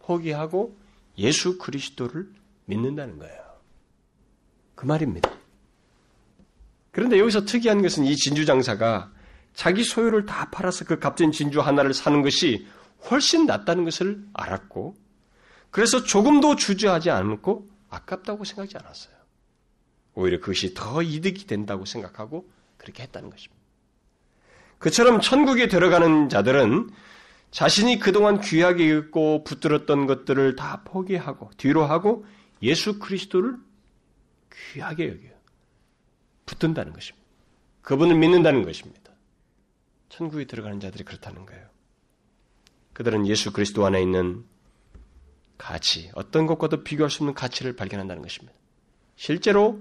포기하고 0.01 0.77
예수 1.17 1.57
그리스도를 1.57 2.29
믿는다는 2.67 3.19
거예요. 3.19 3.41
그 4.75 4.87
말입니다. 4.87 5.31
그런데 6.93 7.19
여기서 7.19 7.45
특이한 7.45 7.83
것은 7.83 8.05
이 8.05 8.17
진주 8.17 8.45
장사가 8.45 9.11
자기 9.55 9.83
소유를 9.83 10.27
다 10.27 10.49
팔아서 10.51 10.85
그 10.85 10.99
값진 10.99 11.33
진주 11.33 11.61
하나를 11.61 11.95
사는 11.95 12.23
것이 12.23 12.67
훨씬 13.09 13.47
낫다는 13.47 13.85
것을 13.85 14.27
알았고, 14.33 14.97
그래서 15.71 16.03
조금도 16.03 16.57
주저하지 16.57 17.11
않고 17.11 17.69
아깝다고 17.89 18.45
생각하지 18.45 18.79
않았어요. 18.79 19.15
오히려 20.15 20.41
그것이 20.41 20.75
더 20.75 21.03
이득이 21.03 21.47
된다고 21.47 21.85
생각하고 21.85 22.51
그렇게 22.77 23.03
했다는 23.05 23.31
것입니다. 23.31 23.61
그처럼 24.79 25.21
천국에 25.21 25.69
들어가는 25.69 26.29
자들은 26.29 26.91
자신이 27.51 27.99
그동안 27.99 28.41
귀하게 28.41 28.87
읽고 28.87 29.45
붙들었던 29.45 30.07
것들을 30.07 30.57
다 30.57 30.83
포기하고 30.85 31.51
뒤로 31.57 31.85
하고 31.85 32.25
예수 32.63 32.99
그리스도를 32.99 33.57
귀하게 34.73 35.09
여겨요. 35.09 35.33
붙든다는 36.47 36.93
것입니다. 36.93 37.27
그분을 37.83 38.17
믿는다는 38.17 38.65
것입니다. 38.65 39.13
천국에 40.09 40.45
들어가는 40.47 40.81
자들이 40.81 41.05
그렇다는 41.05 41.47
거예요. 41.47 41.70
그들은 42.93 43.27
예수 43.27 43.53
그리스도 43.53 43.87
안에 43.87 44.03
있는 44.03 44.45
가치, 45.59 46.11
어떤 46.15 46.47
것과도 46.47 46.83
비교할 46.85 47.11
수 47.11 47.23
없는 47.23 47.35
가치를 47.35 47.77
발견한다는 47.77 48.23
것입니다. 48.23 48.57
실제로 49.17 49.81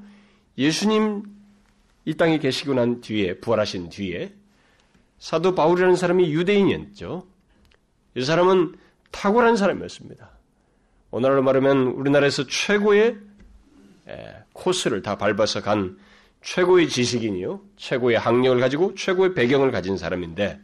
예수님 0.58 1.24
이 2.06 2.16
땅에 2.16 2.40
계시고 2.40 2.74
난 2.74 3.02
뒤에 3.02 3.40
부활하신 3.40 3.90
뒤에 3.90 4.34
사도 5.20 5.56
바울이라는 5.56 5.96
사람이 5.96 6.32
유대인이었죠. 6.32 7.28
이 8.16 8.24
사람은 8.24 8.76
탁월한 9.12 9.58
사람이었습니다. 9.58 10.30
오늘날로 11.12 11.42
말하면 11.44 11.88
우리나라에서 11.88 12.46
최고의 12.48 13.18
코스를 14.54 15.02
다 15.02 15.18
밟아서 15.18 15.62
간 15.62 15.98
최고의 16.42 16.90
지식인이요, 16.90 17.62
최고의 17.78 18.18
학력을 18.18 18.60
가지고 18.60 18.96
최고의 18.96 19.34
배경을 19.34 19.72
가진 19.72 19.98
사람인데 19.98 20.62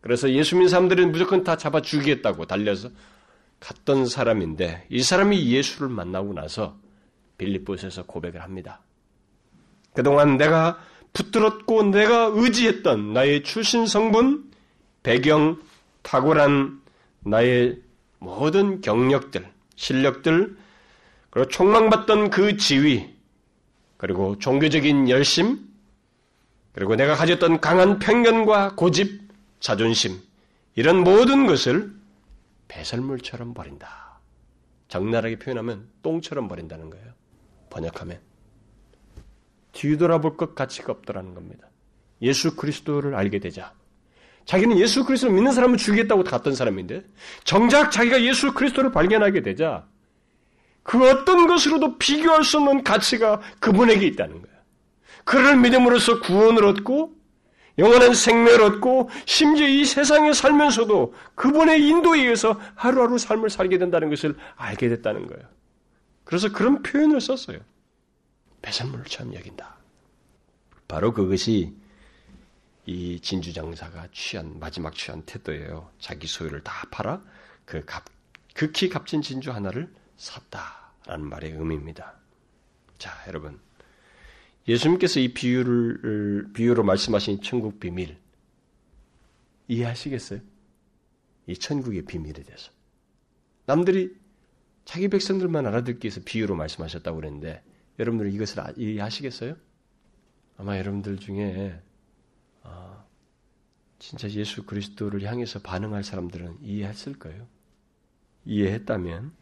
그래서 0.00 0.30
예수 0.30 0.54
믿는 0.56 0.68
사람들은 0.68 1.12
무조건 1.12 1.44
다 1.44 1.56
잡아 1.56 1.82
죽이겠다고 1.82 2.46
달려서 2.46 2.90
갔던 3.60 4.06
사람인데 4.06 4.86
이 4.88 5.02
사람이 5.02 5.50
예수를 5.50 5.88
만나고 5.88 6.32
나서 6.32 6.76
빌립보스에서 7.36 8.04
고백을 8.04 8.42
합니다. 8.42 8.80
그동안 9.92 10.36
내가 10.36 10.78
붙들었고 11.12 11.84
내가 11.84 12.30
의지했던 12.32 13.12
나의 13.12 13.42
출신 13.42 13.86
성분, 13.86 14.50
배경, 15.02 15.60
탁월한 16.02 16.80
나의 17.20 17.78
모든 18.18 18.80
경력들, 18.80 19.46
실력들, 19.76 20.56
그리고 21.30 21.48
촉망받던 21.48 22.30
그 22.30 22.56
지위, 22.56 23.14
그리고 23.96 24.38
종교적인 24.38 25.08
열심, 25.08 25.58
그리고 26.72 26.96
내가 26.96 27.14
가졌던 27.14 27.60
강한 27.60 27.98
편견과 27.98 28.74
고집, 28.76 29.19
자존심, 29.60 30.20
이런 30.74 31.02
모든 31.04 31.46
것을 31.46 31.92
배설물처럼 32.68 33.54
버린다. 33.54 34.20
적나라하게 34.88 35.38
표현하면 35.38 35.88
똥처럼 36.02 36.48
버린다는 36.48 36.90
거예요. 36.90 37.12
번역하면. 37.68 38.18
뒤돌아볼 39.72 40.36
것 40.36 40.54
가치가 40.54 40.92
없더라는 40.92 41.34
겁니다. 41.34 41.68
예수 42.22 42.56
그리스도를 42.56 43.14
알게 43.14 43.38
되자. 43.38 43.72
자기는 44.46 44.78
예수 44.78 45.04
그리스도를 45.04 45.34
믿는 45.34 45.52
사람을 45.52 45.78
죽이겠다고 45.78 46.24
갔던 46.24 46.54
사람인데 46.54 47.04
정작 47.44 47.92
자기가 47.92 48.22
예수 48.22 48.52
그리스도를 48.52 48.90
발견하게 48.90 49.42
되자 49.42 49.86
그 50.82 51.08
어떤 51.08 51.46
것으로도 51.46 51.98
비교할 51.98 52.42
수 52.42 52.56
없는 52.56 52.82
가치가 52.82 53.40
그분에게 53.60 54.06
있다는 54.06 54.42
거예요. 54.42 54.56
그를 55.24 55.56
믿음으로써 55.56 56.20
구원을 56.20 56.64
얻고 56.64 57.14
영원한 57.80 58.12
생명을 58.14 58.60
얻고 58.62 59.08
심지어 59.24 59.66
이 59.66 59.84
세상에 59.84 60.32
살면서도 60.32 61.14
그분의 61.34 61.88
인도에 61.88 62.20
의해서 62.20 62.60
하루하루 62.74 63.18
삶을 63.18 63.48
살게 63.48 63.78
된다는 63.78 64.10
것을 64.10 64.36
알게 64.56 64.88
됐다는 64.90 65.26
거예요. 65.26 65.42
그래서 66.24 66.52
그런 66.52 66.82
표현을 66.82 67.20
썼어요. 67.20 67.58
배산물을 68.60 69.06
처음 69.06 69.34
여긴다. 69.34 69.76
바로 70.86 71.12
그것이 71.12 71.74
이 72.84 73.18
진주 73.20 73.52
장사가 73.52 74.08
취한 74.12 74.58
마지막 74.60 74.94
취한 74.94 75.22
태도예요. 75.22 75.90
자기 75.98 76.26
소유를 76.26 76.62
다 76.62 76.86
팔아 76.90 77.22
그 77.64 77.84
값, 77.84 78.04
극히 78.54 78.88
값진 78.90 79.22
진주 79.22 79.52
하나를 79.52 79.90
샀다라는 80.18 81.26
말의 81.28 81.52
의미입니다. 81.52 82.14
자, 82.98 83.10
여러분. 83.26 83.58
예수님께서 84.68 85.20
이 85.20 85.32
비유를 85.32 86.52
비유로 86.52 86.82
말씀하신 86.84 87.42
천국 87.42 87.80
비밀 87.80 88.16
이해하시겠어요? 89.68 90.40
이 91.46 91.56
천국의 91.56 92.02
비밀에 92.02 92.42
대해서 92.42 92.70
남들이 93.66 94.14
자기 94.84 95.08
백성들만 95.08 95.66
알아듣기 95.66 96.06
위해서 96.06 96.20
비유로 96.24 96.56
말씀하셨다고 96.56 97.16
그랬는데 97.16 97.62
여러분들 97.98 98.32
이것을 98.32 98.60
아, 98.60 98.72
이해하시겠어요? 98.76 99.56
아마 100.56 100.78
여러분들 100.78 101.18
중에 101.18 101.80
아, 102.62 103.04
진짜 103.98 104.28
예수 104.30 104.64
그리스도를 104.64 105.22
향해서 105.22 105.60
반응할 105.60 106.02
사람들은 106.02 106.58
이해했을 106.62 107.18
거예요. 107.18 107.46
이해했다면 108.44 109.32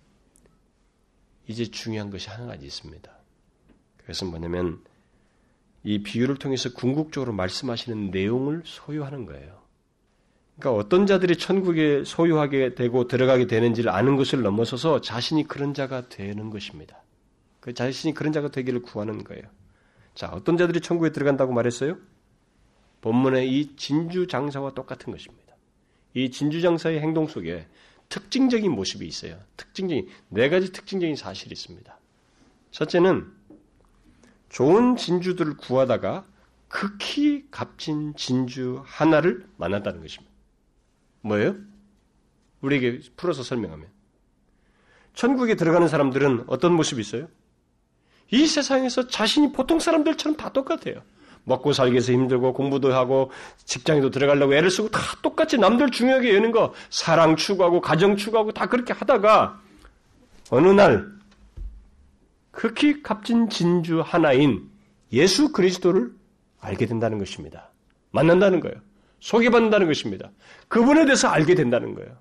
이제 1.46 1.64
중요한 1.64 2.10
것이 2.10 2.28
하나 2.28 2.46
가지 2.46 2.66
있습니다. 2.66 3.10
그것은 3.98 4.28
뭐냐면 4.28 4.82
이 5.84 6.02
비유를 6.02 6.36
통해서 6.36 6.72
궁극적으로 6.72 7.32
말씀하시는 7.32 8.10
내용을 8.10 8.62
소유하는 8.64 9.26
거예요. 9.26 9.58
그러니까 10.58 10.80
어떤 10.80 11.06
자들이 11.06 11.36
천국에 11.36 12.02
소유하게 12.04 12.74
되고 12.74 13.06
들어가게 13.06 13.46
되는지를 13.46 13.90
아는 13.90 14.16
것을 14.16 14.42
넘어서서 14.42 15.00
자신이 15.00 15.46
그런 15.46 15.72
자가 15.72 16.08
되는 16.08 16.50
것입니다. 16.50 17.02
그 17.60 17.74
자신이 17.74 18.14
그런 18.14 18.32
자가 18.32 18.50
되기를 18.50 18.82
구하는 18.82 19.22
거예요. 19.22 19.42
자, 20.14 20.28
어떤 20.32 20.56
자들이 20.56 20.80
천국에 20.80 21.10
들어간다고 21.12 21.52
말했어요? 21.52 21.96
본문의 23.00 23.52
이 23.52 23.76
진주 23.76 24.26
장사와 24.26 24.74
똑같은 24.74 25.12
것입니다. 25.12 25.54
이 26.14 26.30
진주 26.30 26.60
장사의 26.60 26.98
행동 27.00 27.28
속에 27.28 27.66
특징적인 28.08 28.72
모습이 28.72 29.06
있어요. 29.06 29.38
특징적인 29.56 30.08
네 30.30 30.48
가지 30.48 30.72
특징적인 30.72 31.14
사실이 31.14 31.52
있습니다. 31.52 31.96
첫째는 32.72 33.37
좋은 34.48 34.96
진주들을 34.96 35.56
구하다가 35.56 36.24
극히 36.68 37.44
값진 37.50 38.14
진주 38.16 38.82
하나를 38.84 39.46
만났다는 39.56 40.00
것입니다. 40.00 40.32
뭐예요? 41.22 41.56
우리에게 42.60 43.00
풀어서 43.16 43.42
설명하면 43.42 43.86
천국에 45.14 45.54
들어가는 45.54 45.88
사람들은 45.88 46.44
어떤 46.46 46.74
모습이 46.74 47.00
있어요? 47.00 47.28
이 48.30 48.46
세상에서 48.46 49.08
자신이 49.08 49.52
보통 49.52 49.78
사람들처럼 49.78 50.36
다 50.36 50.52
똑같아요. 50.52 51.02
먹고 51.44 51.72
살기 51.72 51.92
위해서 51.92 52.12
힘들고 52.12 52.52
공부도 52.52 52.92
하고 52.92 53.30
직장에도 53.64 54.10
들어가려고 54.10 54.54
애를 54.54 54.70
쓰고 54.70 54.90
다 54.90 55.00
똑같이 55.22 55.56
남들 55.56 55.90
중요하게 55.90 56.34
여는 56.34 56.52
거 56.52 56.74
사랑 56.90 57.36
추구하고 57.36 57.80
가정 57.80 58.16
추구하고 58.16 58.52
다 58.52 58.66
그렇게 58.66 58.92
하다가 58.92 59.60
어느 60.50 60.68
날 60.68 61.17
극히 62.58 63.04
값진 63.04 63.48
진주 63.50 64.00
하나인 64.00 64.68
예수 65.12 65.52
그리스도를 65.52 66.12
알게 66.58 66.86
된다는 66.86 67.20
것입니다. 67.20 67.70
만난다는 68.10 68.58
거예요. 68.58 68.80
소개받는다는 69.20 69.86
것입니다. 69.86 70.32
그분에 70.66 71.04
대해서 71.04 71.28
알게 71.28 71.54
된다는 71.54 71.94
거예요. 71.94 72.18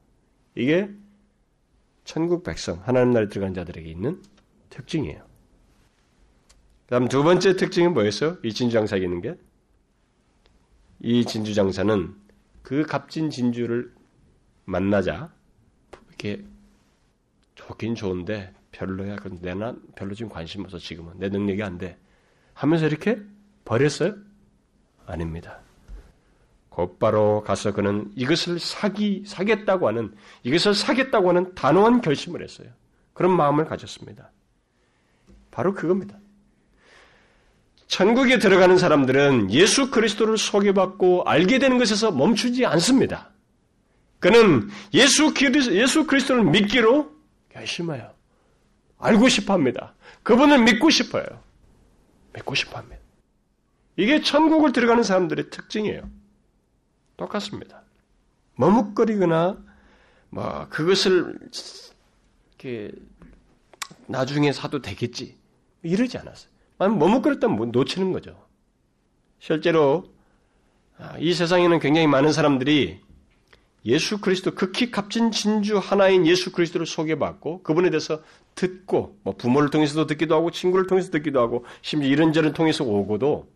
이게 0.53 0.91
천국 2.03 2.43
백성, 2.43 2.79
하나님 2.83 3.13
나라에 3.13 3.29
들어간 3.29 3.55
자들에게 3.55 3.89
있는 3.89 4.21
특징이에요. 4.69 5.25
다음 6.85 7.07
두 7.07 7.23
번째 7.23 7.55
특징은 7.55 7.95
뭐였어요? 7.95 8.37
이 8.43 8.53
진주장사에 8.53 8.99
있는 8.99 9.21
게? 9.21 9.35
이 10.99 11.25
진주장사는 11.25 12.13
그 12.61 12.83
값진 12.83 13.31
진주를 13.31 13.91
만나자 14.65 15.33
이렇게 16.09 16.45
좋긴 17.55 17.95
좋은데 17.95 18.53
별로야. 18.77 19.17
내나 19.41 19.75
별로 19.95 20.13
지금 20.13 20.31
관심 20.31 20.63
없어 20.63 20.77
지금은 20.77 21.13
내 21.17 21.29
능력이 21.29 21.63
안 21.63 21.77
돼. 21.77 21.97
하면서 22.53 22.85
이렇게 22.85 23.17
버렸어요? 23.65 24.15
아닙니다. 25.05 25.59
곧바로 26.69 27.43
가서 27.43 27.73
그는 27.73 28.11
이것을 28.15 28.59
사기 28.59 29.23
사겠다고 29.25 29.87
하는 29.87 30.13
이것을 30.43 30.75
사겠다고 30.75 31.29
하는 31.29 31.55
단호한 31.55 32.01
결심을 32.01 32.43
했어요. 32.43 32.69
그런 33.13 33.35
마음을 33.35 33.65
가졌습니다. 33.65 34.31
바로 35.49 35.73
그겁니다. 35.73 36.19
천국에 37.87 38.37
들어가는 38.37 38.77
사람들은 38.77 39.51
예수 39.51 39.89
그리스도를 39.89 40.37
소개받고 40.37 41.23
알게 41.23 41.57
되는 41.57 41.79
것에서 41.79 42.11
멈추지 42.11 42.65
않습니다. 42.65 43.31
그는 44.19 44.69
예수, 44.93 45.33
그리스, 45.33 45.71
예수 45.71 46.05
그리스도를 46.05 46.43
믿기로 46.43 47.11
결심해요. 47.49 48.16
알고 48.97 49.29
싶어 49.29 49.53
합니다. 49.53 49.93
그분을 50.23 50.63
믿고 50.63 50.89
싶어요. 50.89 51.25
믿고 52.33 52.55
싶어 52.55 52.77
합니다. 52.77 53.01
이게 53.95 54.21
천국을 54.21 54.73
들어가는 54.73 55.03
사람들의 55.03 55.49
특징이에요. 55.49 56.09
똑같습니다. 57.15 57.83
머뭇거리거나, 58.55 59.57
뭐, 60.29 60.67
그것을, 60.69 61.37
이렇게, 62.49 62.91
나중에 64.07 64.51
사도 64.51 64.81
되겠지. 64.81 65.37
이러지 65.83 66.17
않았어요. 66.17 66.51
머뭇거렸다면 66.77 67.57
뭐 67.57 67.65
놓치는 67.67 68.11
거죠. 68.11 68.47
실제로 69.39 70.11
아, 70.97 71.15
이 71.19 71.33
세상에는 71.33 71.79
굉장히 71.79 72.07
많은 72.07 72.31
사람들이 72.31 72.99
예수 73.87 74.19
그리스도 74.19 74.53
극히 74.53 74.91
값진 74.91 75.31
진주 75.31 75.77
하나인 75.77 76.27
예수 76.27 76.51
그리스도를 76.51 76.85
소개받고 76.85 77.63
그분에 77.63 77.89
대해서 77.89 78.21
듣고 78.53 79.17
뭐 79.23 79.35
부모를 79.35 79.69
통해서도 79.69 80.07
듣기도 80.07 80.35
하고 80.35 80.51
친구를 80.51 80.87
통해서 80.87 81.09
듣기도 81.09 81.39
하고 81.39 81.65
심지어 81.81 82.09
이런저런 82.09 82.53
통해서 82.53 82.83
오고도 82.83 83.49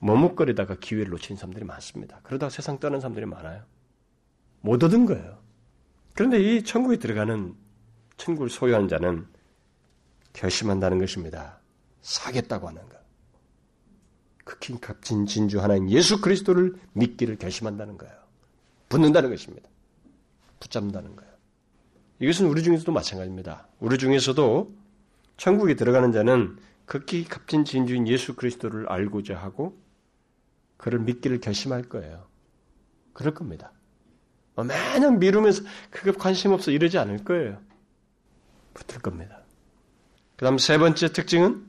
머뭇거리다가 0.00 0.76
기회를 0.78 1.10
놓치는 1.10 1.38
사람들이 1.38 1.64
많습니다. 1.64 2.20
그러다가 2.22 2.50
세상 2.50 2.78
떠난 2.78 3.00
사람들이 3.00 3.24
많아요. 3.24 3.62
못 4.60 4.84
얻은 4.84 5.06
거예요. 5.06 5.38
그런데 6.12 6.38
이 6.38 6.62
천국에 6.62 6.98
들어가는 6.98 7.54
천국을 8.18 8.50
소유한 8.50 8.88
자는 8.88 9.26
결심한다는 10.34 10.98
것입니다. 10.98 11.60
사겠다고 12.02 12.68
하는 12.68 12.86
것. 12.90 12.96
극히 14.44 14.78
값진 14.78 15.24
진주 15.24 15.62
하나인 15.62 15.90
예수 15.90 16.20
그리스도를 16.20 16.74
믿기를 16.92 17.36
결심한다는 17.36 17.96
거예요. 17.96 18.25
붙는다는 18.88 19.30
것입니다. 19.30 19.68
붙잡는다는 20.60 21.16
거예요. 21.16 21.32
이것은 22.20 22.46
우리 22.46 22.62
중에서도 22.62 22.90
마찬가지입니다. 22.92 23.68
우리 23.78 23.98
중에서도 23.98 24.74
천국에 25.36 25.74
들어가는 25.74 26.12
자는 26.12 26.56
극히 26.86 27.24
값진 27.24 27.64
진주인 27.64 28.08
예수 28.08 28.34
그리스도를 28.34 28.88
알고자 28.88 29.36
하고 29.36 29.78
그를 30.76 31.00
믿기를 31.00 31.40
결심할 31.40 31.82
거예요. 31.82 32.26
그럴 33.12 33.34
겁니다. 33.34 33.72
뭐 34.54 34.64
마냥 34.64 35.18
미루면서 35.18 35.62
그거 35.90 36.12
관심 36.12 36.52
없어 36.52 36.70
이러지 36.70 36.98
않을 36.98 37.24
거예요. 37.24 37.60
붙을 38.74 39.00
겁니다. 39.02 39.42
그 40.36 40.44
다음 40.44 40.58
세 40.58 40.78
번째 40.78 41.12
특징은 41.12 41.66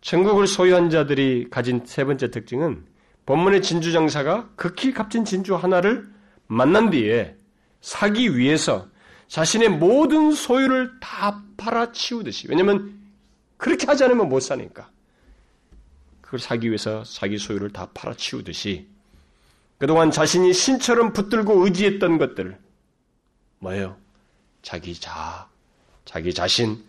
천국을 0.00 0.46
소유한 0.46 0.90
자들이 0.90 1.48
가진 1.50 1.82
세 1.84 2.04
번째 2.04 2.30
특징은 2.30 2.84
본문의 3.26 3.62
진주 3.62 3.92
장사가 3.92 4.50
극히 4.56 4.92
값진 4.92 5.24
진주 5.24 5.54
하나를 5.56 6.08
만난 6.46 6.90
뒤에 6.90 7.36
사기 7.80 8.36
위해서 8.36 8.86
자신의 9.28 9.70
모든 9.70 10.32
소유를 10.32 11.00
다 11.00 11.42
팔아치우듯이 11.56 12.46
왜냐하면 12.48 12.98
그렇게 13.56 13.86
하지 13.86 14.04
않으면 14.04 14.28
못 14.28 14.40
사니까 14.40 14.90
그걸 16.20 16.40
사기 16.40 16.68
위해서 16.68 17.02
자기 17.04 17.38
소유를 17.38 17.72
다 17.72 17.88
팔아치우듯이 17.94 18.86
그동안 19.78 20.10
자신이 20.10 20.52
신처럼 20.52 21.12
붙들고 21.12 21.64
의지했던 21.64 22.18
것들 22.18 22.58
뭐예요? 23.58 23.96
자기 24.62 24.94
자, 24.94 25.48
자기 26.04 26.32
자신, 26.32 26.84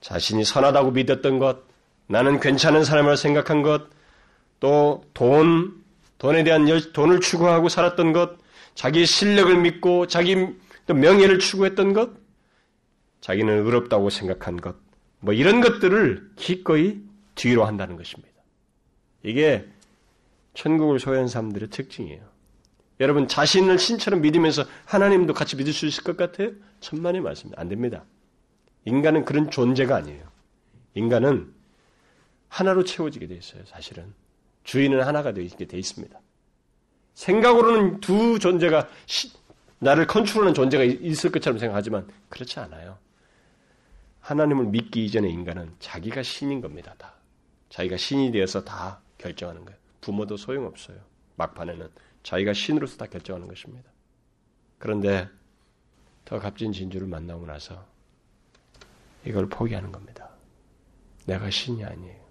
자신이 0.00 0.44
선하다고 0.44 0.92
믿었던 0.92 1.38
것, 1.38 1.62
나는 2.06 2.38
괜찮은 2.38 2.84
사람을 2.84 3.16
생각한 3.16 3.62
것, 3.62 3.88
또 4.60 5.04
돈, 5.14 5.82
돈에 6.18 6.44
대한 6.44 6.68
열, 6.68 6.92
돈을 6.92 7.20
추구하고 7.20 7.68
살았던 7.68 8.12
것, 8.12 8.36
자기 8.74 9.06
실력을 9.06 9.56
믿고 9.60 10.06
자기 10.06 10.48
명예를 10.86 11.38
추구했던 11.38 11.92
것, 11.92 12.10
자기는 13.20 13.64
의롭다고 13.64 14.10
생각한 14.10 14.60
것, 14.60 14.76
뭐 15.20 15.32
이런 15.32 15.60
것들을 15.60 16.32
기꺼이 16.36 17.00
뒤로 17.34 17.64
한다는 17.64 17.96
것입니다. 17.96 18.32
이게 19.22 19.66
천국을 20.54 21.00
소유한 21.00 21.28
사람들의 21.28 21.70
특징이에요. 21.70 22.22
여러분 23.00 23.26
자신을 23.26 23.78
신처럼 23.78 24.20
믿으면서 24.20 24.64
하나님도 24.84 25.34
같이 25.34 25.56
믿을 25.56 25.72
수 25.72 25.86
있을 25.86 26.04
것 26.04 26.16
같아요? 26.16 26.50
천만의 26.80 27.22
말씀입니다. 27.22 27.60
안 27.60 27.68
됩니다. 27.68 28.04
인간은 28.84 29.24
그런 29.24 29.50
존재가 29.50 29.96
아니에요. 29.96 30.22
인간은 30.94 31.52
하나로 32.48 32.84
채워지게 32.84 33.26
돼 33.26 33.34
있어요, 33.34 33.62
사실은. 33.66 34.14
주인은 34.64 35.02
하나가 35.02 35.32
돼 35.32 35.42
있습니다. 35.42 36.20
생각으로는 37.14 38.00
두 38.00 38.38
존재가 38.38 38.88
시, 39.06 39.30
나를 39.78 40.06
컨트롤하는 40.06 40.54
존재가 40.54 40.84
있을 40.84 41.30
것처럼 41.30 41.58
생각하지만 41.58 42.08
그렇지 42.28 42.58
않아요. 42.60 42.98
하나님을 44.20 44.66
믿기 44.66 45.04
이전에 45.04 45.28
인간은 45.28 45.74
자기가 45.78 46.22
신인 46.22 46.60
겁니다, 46.60 46.94
다. 46.98 47.14
자기가 47.68 47.96
신이 47.96 48.32
되어서 48.32 48.64
다 48.64 49.00
결정하는 49.18 49.64
거예요. 49.64 49.78
부모도 50.00 50.36
소용없어요. 50.36 50.96
막판에는 51.36 51.88
자기가 52.22 52.54
신으로서 52.54 52.96
다 52.96 53.06
결정하는 53.06 53.46
것입니다. 53.48 53.90
그런데 54.78 55.28
더 56.24 56.38
값진 56.38 56.72
진주를 56.72 57.06
만나고 57.06 57.44
나서 57.44 57.86
이걸 59.26 59.48
포기하는 59.48 59.92
겁니다. 59.92 60.30
내가 61.26 61.50
신이 61.50 61.84
아니에요. 61.84 62.23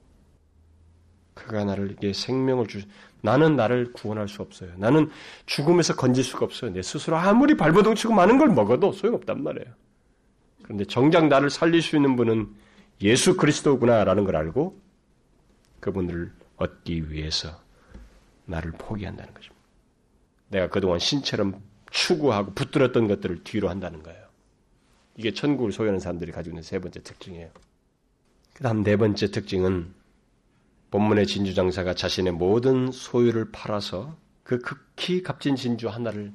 그가 1.33 1.63
나를 1.65 1.91
이게 1.91 2.13
생명을 2.13 2.67
주, 2.67 2.81
나는 3.21 3.55
나를 3.55 3.93
구원할 3.93 4.27
수 4.27 4.41
없어요. 4.41 4.71
나는 4.77 5.09
죽음에서 5.45 5.95
건질 5.95 6.23
수가 6.23 6.45
없어요. 6.45 6.71
내 6.71 6.81
스스로 6.81 7.17
아무리 7.17 7.55
발버둥 7.55 7.95
치고 7.95 8.13
많은 8.13 8.37
걸 8.37 8.49
먹어도 8.49 8.91
소용없단 8.91 9.43
말이에요. 9.43 9.73
그런데 10.63 10.85
정작 10.85 11.27
나를 11.27 11.49
살릴 11.49 11.81
수 11.81 11.95
있는 11.95 12.15
분은 12.15 12.53
예수 13.01 13.35
그리스도구나라는 13.35 14.23
걸 14.23 14.35
알고 14.35 14.79
그분을 15.79 16.31
얻기 16.57 17.11
위해서 17.11 17.49
나를 18.45 18.71
포기한다는 18.71 19.33
것입니다. 19.33 19.61
내가 20.49 20.69
그동안 20.69 20.99
신처럼 20.99 21.61
추구하고 21.89 22.53
붙들었던 22.53 23.07
것들을 23.07 23.43
뒤로 23.43 23.69
한다는 23.69 24.03
거예요. 24.03 24.23
이게 25.15 25.33
천국을 25.33 25.71
소유하는 25.71 25.99
사람들이 25.99 26.31
가지고 26.31 26.53
있는 26.53 26.63
세 26.63 26.79
번째 26.79 27.01
특징이에요. 27.03 27.49
그 28.53 28.63
다음 28.63 28.83
네 28.83 28.95
번째 28.95 29.31
특징은 29.31 29.93
본문의 30.93 31.25
진주 31.25 31.55
장사가 31.55 31.95
자신의 31.95 32.33
모든 32.33 32.91
소유를 32.91 33.51
팔아서 33.51 34.15
그 34.43 34.59
극히 34.59 35.23
값진 35.23 35.55
진주 35.55 35.89
하나를 35.89 36.31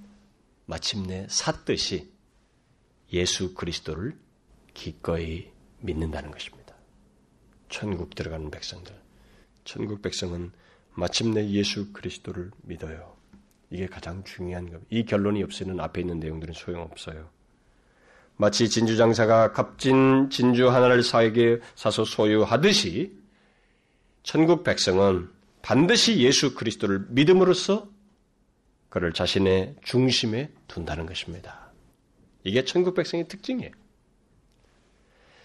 마침내 0.67 1.29
샀듯이 1.31 2.11
예수 3.13 3.55
그리스도를 3.55 4.19
기꺼이 4.75 5.53
믿는다는 5.79 6.33
것입니다. 6.33 6.75
천국 7.69 8.17
들어가는 8.17 8.51
백성들. 8.51 8.93
천국 9.63 10.03
백성은 10.03 10.51
마침내 10.93 11.49
예수 11.51 11.93
그리스도를 11.93 12.51
믿어요. 12.63 13.15
이게 13.71 13.87
가장 13.87 14.25
중요한 14.25 14.65
겁니다. 14.65 14.87
이 14.91 15.05
결론이 15.05 15.41
없이는 15.45 15.79
앞에 15.79 16.01
있는 16.01 16.19
내용들은 16.19 16.53
소용없어요. 16.55 17.31
마치 18.37 18.69
진주 18.69 18.97
장사가 18.97 19.53
값진 19.53 20.31
진주 20.31 20.69
하나를 20.69 21.05
사에게 21.05 21.61
사서 21.77 22.05
소유하듯이 22.05 23.28
천국 24.23 24.65
백성은 24.65 25.29
반드시 25.63 26.19
예수 26.19 26.55
그리스도를 26.55 27.07
믿음으로써 27.09 27.89
그를 28.89 29.13
자신의 29.13 29.77
중심에 29.85 30.51
둔다는 30.67 31.07
것입니다. 31.07 31.73
이게 32.45 32.65
천국 32.65 32.95
백성의 32.95 33.29
특징이에요. 33.29 33.71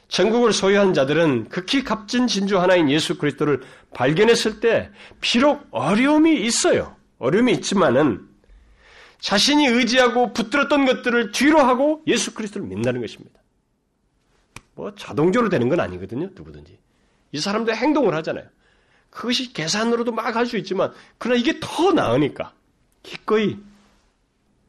천국을 0.07 0.53
소유한 0.53 0.93
자들은 0.93 1.49
극히 1.49 1.83
값진 1.83 2.27
진주 2.27 2.59
하나인 2.59 2.89
예수 2.89 3.17
그리스도를 3.17 3.63
발견했을 3.93 4.59
때 4.59 4.91
비록 5.21 5.65
어려움이 5.71 6.45
있어요. 6.45 6.95
어려움이 7.17 7.51
있지만은 7.53 8.27
자신이 9.19 9.65
의지하고 9.67 10.33
붙들었던 10.33 10.85
것들을 10.85 11.31
뒤로 11.31 11.59
하고 11.59 12.03
예수 12.07 12.33
그리스도를 12.33 12.67
믿는다는 12.67 13.01
것입니다. 13.01 13.41
뭐 14.75 14.93
자동적으로 14.95 15.49
되는 15.49 15.69
건 15.69 15.79
아니거든요. 15.79 16.29
누구든지. 16.33 16.77
이 17.31 17.39
사람도 17.39 17.73
행동을 17.73 18.13
하잖아요. 18.15 18.45
그것이 19.13 19.53
계산으로도 19.53 20.11
막 20.11 20.35
할 20.35 20.45
수 20.47 20.57
있지만 20.57 20.91
그러나 21.17 21.39
이게 21.39 21.59
더 21.59 21.91
나으니까 21.91 22.53
기꺼이 23.03 23.57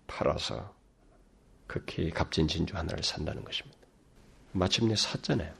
팔아서 0.06 0.74
극히 1.66 2.10
값진 2.10 2.46
진주 2.46 2.76
하나를 2.76 3.02
산다는 3.02 3.42
것입니다. 3.44 3.78
마침내 4.52 4.94
샀잖아요. 4.94 5.52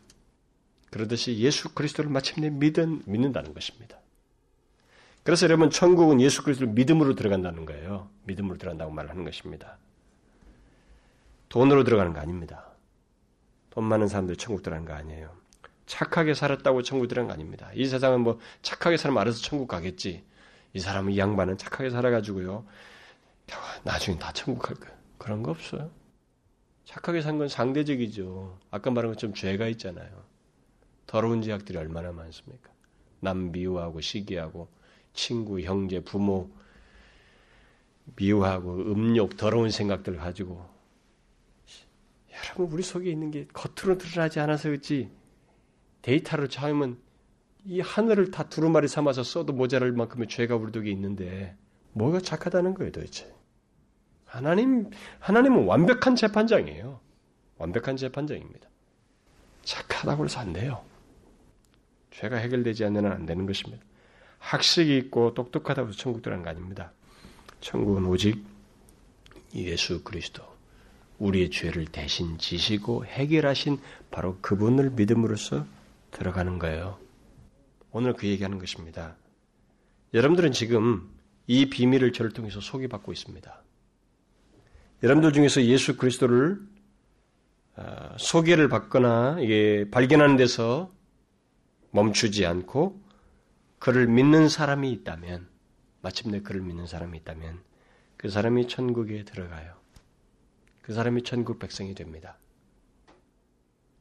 그러듯이 0.90 1.38
예수 1.38 1.74
그리스도를 1.74 2.10
마침내 2.10 2.50
믿은, 2.50 3.02
믿는다는 3.06 3.54
것입니다. 3.54 3.98
그래서 5.24 5.46
여러분 5.46 5.70
천국은 5.70 6.20
예수 6.20 6.42
그리스도를 6.42 6.74
믿음으로 6.74 7.14
들어간다는 7.14 7.64
거예요. 7.64 8.10
믿음으로 8.24 8.58
들어간다고 8.58 8.92
말하는 8.92 9.24
것입니다. 9.24 9.78
돈으로 11.48 11.82
들어가는 11.84 12.12
거 12.12 12.20
아닙니다. 12.20 12.66
돈 13.70 13.84
많은 13.84 14.06
사람들이 14.08 14.36
천국 14.36 14.62
들어가는 14.62 14.86
거 14.86 14.92
아니에요. 14.94 15.43
착하게 15.86 16.34
살았다고 16.34 16.82
천국 16.82 17.08
들어간 17.08 17.28
거 17.28 17.34
아닙니다. 17.34 17.70
이 17.74 17.86
세상은 17.86 18.20
뭐 18.20 18.38
착하게 18.62 18.96
살면 18.96 19.20
알아서 19.20 19.40
천국 19.42 19.68
가겠지. 19.68 20.24
이 20.72 20.80
사람은 20.80 21.12
이 21.12 21.18
양반은 21.18 21.58
착하게 21.58 21.90
살아가지고요. 21.90 22.66
나중에 23.84 24.18
다 24.18 24.32
천국 24.32 24.62
갈 24.62 24.76
거야. 24.76 24.90
그런 25.18 25.42
거 25.42 25.50
없어요. 25.50 25.90
착하게 26.84 27.22
산 27.22 27.38
건 27.38 27.48
상대적이죠. 27.48 28.58
아까 28.70 28.90
말한 28.90 29.12
것처럼 29.12 29.34
죄가 29.34 29.68
있잖아요. 29.68 30.24
더러운 31.06 31.42
죄악들이 31.42 31.78
얼마나 31.78 32.12
많습니까? 32.12 32.70
남 33.20 33.52
미워하고 33.52 34.00
시기하고 34.00 34.68
친구, 35.12 35.60
형제, 35.60 36.00
부모 36.00 36.50
미워하고 38.16 38.74
음욕, 38.92 39.36
더러운 39.36 39.70
생각들 39.70 40.16
가지고 40.16 40.68
여러분 42.32 42.66
우리 42.72 42.82
속에 42.82 43.10
있는 43.10 43.30
게 43.30 43.46
겉으로 43.52 43.96
드러나지 43.96 44.40
않아서 44.40 44.68
그렇지 44.68 45.10
데이터를 46.04 46.48
차으면 46.48 46.98
이 47.64 47.80
하늘을 47.80 48.30
다 48.30 48.46
두루마리 48.46 48.88
삼아서 48.88 49.22
써도 49.22 49.54
모자랄 49.54 49.92
만큼의 49.92 50.28
죄가 50.28 50.54
우리 50.54 50.70
속에 50.70 50.90
있는데 50.90 51.56
뭐가 51.92 52.20
착하다는 52.20 52.74
거예요 52.74 52.92
도대체? 52.92 53.32
하나님 54.26 54.90
하나님은 55.20 55.64
완벽한 55.64 56.14
재판장이에요. 56.14 57.00
완벽한 57.56 57.96
재판장입니다. 57.96 58.68
착하다고 59.62 60.26
해서 60.26 60.40
안 60.40 60.52
돼요. 60.52 60.84
죄가 62.10 62.36
해결되지 62.36 62.84
한안 62.84 63.24
되는 63.24 63.46
것입니다. 63.46 63.82
학식이 64.40 64.98
있고 64.98 65.32
똑똑하다고 65.32 65.88
해서 65.88 65.96
천국 65.96 66.20
들어가는 66.20 66.44
거 66.44 66.50
아닙니다. 66.50 66.92
천국은 67.60 68.04
오직 68.04 68.44
예수 69.54 70.02
그리스도, 70.02 70.42
우리의 71.18 71.50
죄를 71.50 71.86
대신 71.86 72.36
지시고 72.36 73.06
해결하신 73.06 73.78
바로 74.10 74.36
그분을 74.42 74.90
믿음으로써 74.90 75.64
들어가는 76.14 76.58
거예요. 76.58 76.98
오늘 77.90 78.14
그 78.14 78.26
얘기하는 78.26 78.58
것입니다. 78.58 79.16
여러분들은 80.14 80.52
지금 80.52 81.10
이 81.46 81.68
비밀을 81.68 82.12
저를 82.12 82.32
통해서 82.32 82.60
소개받고 82.60 83.12
있습니다. 83.12 83.62
여러분들 85.02 85.32
중에서 85.32 85.62
예수 85.64 85.96
그리스도를 85.96 86.58
아, 87.76 88.14
소개를 88.18 88.68
받거나 88.68 89.38
이게 89.40 89.88
발견하는 89.90 90.36
데서 90.36 90.92
멈추지 91.90 92.46
않고 92.46 93.02
그를 93.78 94.06
믿는 94.06 94.48
사람이 94.48 94.90
있다면, 94.92 95.48
마침내 96.00 96.40
그를 96.40 96.62
믿는 96.62 96.86
사람이 96.86 97.18
있다면, 97.18 97.60
그 98.16 98.30
사람이 98.30 98.68
천국에 98.68 99.24
들어가요. 99.24 99.74
그 100.80 100.94
사람이 100.94 101.22
천국 101.22 101.58
백성이 101.58 101.94
됩니다. 101.94 102.38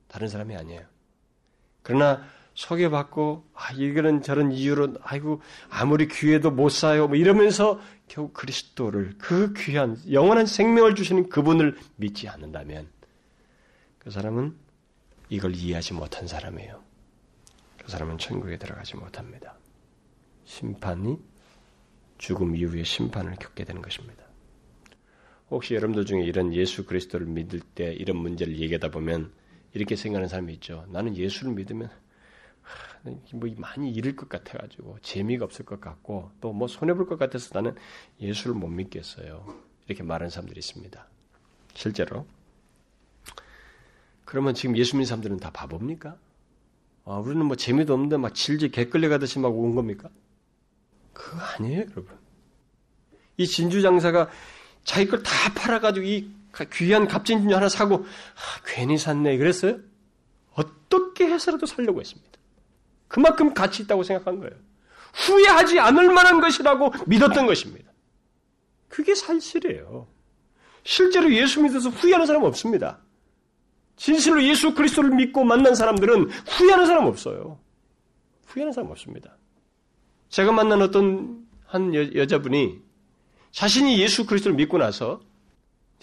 다른 0.08 0.28
사람이 0.28 0.56
아니에요. 0.56 0.93
그러나 1.84 2.24
소개받고 2.56 3.46
아 3.54 3.72
이거는 3.74 4.22
저런 4.22 4.52
이유로 4.52 4.96
아이고 5.02 5.42
아무리 5.70 6.08
귀해도 6.08 6.52
못 6.52 6.70
사요 6.70 7.08
뭐 7.08 7.16
이러면서 7.16 7.80
겨우 8.08 8.30
그리스도를 8.32 9.16
그 9.18 9.54
귀한 9.54 9.98
영원한 10.12 10.46
생명을 10.46 10.96
주시는 10.96 11.30
그분을 11.30 11.78
믿지 11.96 12.28
않는다면 12.28 12.88
그 14.00 14.12
사람은 14.12 14.56
이걸 15.30 15.56
이해하지 15.56 15.94
못한 15.94 16.28
사람이에요. 16.28 16.84
그 17.84 17.92
사람은 17.92 18.18
천국에 18.18 18.58
들어가지 18.58 18.96
못합니다. 18.96 19.58
심판이 20.46 21.18
죽음 22.18 22.56
이후의 22.56 22.86
심판을 22.86 23.36
겪게 23.36 23.64
되는 23.64 23.82
것입니다. 23.82 24.24
혹시 25.50 25.74
여러분들 25.76 26.06
중에 26.06 26.22
이런 26.22 26.54
예수 26.54 26.86
그리스도를 26.86 27.28
믿을 27.28 27.60
때 27.60 27.94
이런 27.94 28.18
문제를 28.18 28.60
얘기하다 28.60 28.92
보면 28.92 29.32
이렇게 29.74 29.96
생각하는 29.96 30.28
사람이 30.28 30.54
있죠. 30.56 30.86
나는 30.90 31.16
예수를 31.16 31.54
믿으면 31.54 31.90
뭐 33.34 33.50
많이 33.58 33.92
잃을 33.92 34.16
것 34.16 34.30
같아가지고 34.30 35.00
재미가 35.02 35.44
없을 35.46 35.66
것 35.66 35.82
같고 35.82 36.32
또 36.42 36.54
뭐 36.54 36.68
손해 36.68 36.94
볼 36.94 37.08
것 37.08 37.18
같아서 37.18 37.50
나는 37.54 37.76
예수를 38.22 38.56
못 38.56 38.68
믿겠어요. 38.68 39.46
이렇게 39.88 40.04
말하는 40.04 40.30
사람들이 40.30 40.60
있습니다. 40.60 41.08
실제로 41.74 42.26
그러면 44.26 44.54
지금 44.54 44.78
예수 44.78 44.96
믿는 44.96 45.06
사람들은 45.06 45.38
다 45.38 45.52
바보입니까? 45.52 46.18
아, 47.06 47.16
우리는 47.18 47.46
뭐 47.46 47.56
재미도 47.58 47.94
없는데 47.94 48.18
막 48.18 48.34
질질 48.34 48.72
개끌려 48.72 49.10
가듯이 49.10 49.40
막 49.40 49.50
온 49.50 49.76
겁니까? 49.76 50.10
그거 51.12 51.38
아니에요, 51.58 51.82
여러분. 51.82 52.08
이 53.38 53.46
진주 53.46 53.82
장사가 53.82 54.30
자기 54.84 55.08
걸 55.08 55.22
다 55.24 55.32
팔아가지고 55.54 56.06
이 56.06 56.30
귀한 56.72 57.08
값진 57.08 57.40
진주 57.42 57.56
하나 57.56 57.68
사고 57.68 58.06
아, 58.06 58.62
괜히 58.66 58.98
샀네 58.98 59.38
그랬어요? 59.38 59.80
어떻게 60.54 61.26
해서라도 61.26 61.66
살려고 61.66 62.00
했습니다. 62.00 62.32
그만큼 63.08 63.54
가치 63.54 63.84
있다고 63.84 64.04
생각한 64.04 64.40
거예요. 64.40 64.54
후회하지 65.14 65.80
않을 65.80 66.12
만한 66.12 66.42
것이라고 66.42 66.94
믿었던 67.08 67.46
것입니다. 67.46 67.92
그게 68.88 69.16
사실이에요. 69.16 70.08
실제로 70.84 71.34
예수 71.34 71.62
믿어서 71.62 71.90
후회하는 71.90 72.26
사람 72.26 72.44
없습니다. 72.44 73.00
진실로 73.96 74.44
예수 74.44 74.74
그리스도를 74.74 75.12
믿고 75.12 75.44
만난 75.44 75.76
사람들은 75.76 76.30
후회하는 76.30 76.86
사람 76.86 77.06
없어요. 77.06 77.60
후회하는 78.48 78.74
사람 78.74 78.92
없습니다. 78.92 79.38
제가 80.30 80.52
만난 80.52 80.82
어떤 80.82 81.46
한 81.66 81.94
여, 81.94 82.26
자분이 82.26 82.82
자신이 83.52 84.00
예수 84.00 84.26
그리스도를 84.26 84.56
믿고 84.56 84.78
나서 84.78 85.22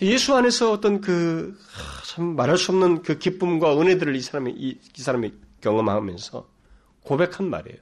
예수 0.03 0.35
안에서 0.35 0.73
어떤 0.73 1.01
그, 1.01 1.59
참 2.07 2.37
말할 2.37 2.57
수 2.57 2.73
없는 2.73 3.03
그 3.03 3.19
기쁨과 3.19 3.79
은혜들을 3.79 4.17
이 4.17 4.21
사람이, 4.21 4.53
이, 4.53 4.81
이 4.97 5.01
사람이 5.01 5.33
경험하면서 5.61 6.49
고백한 7.03 7.49
말이에요. 7.51 7.79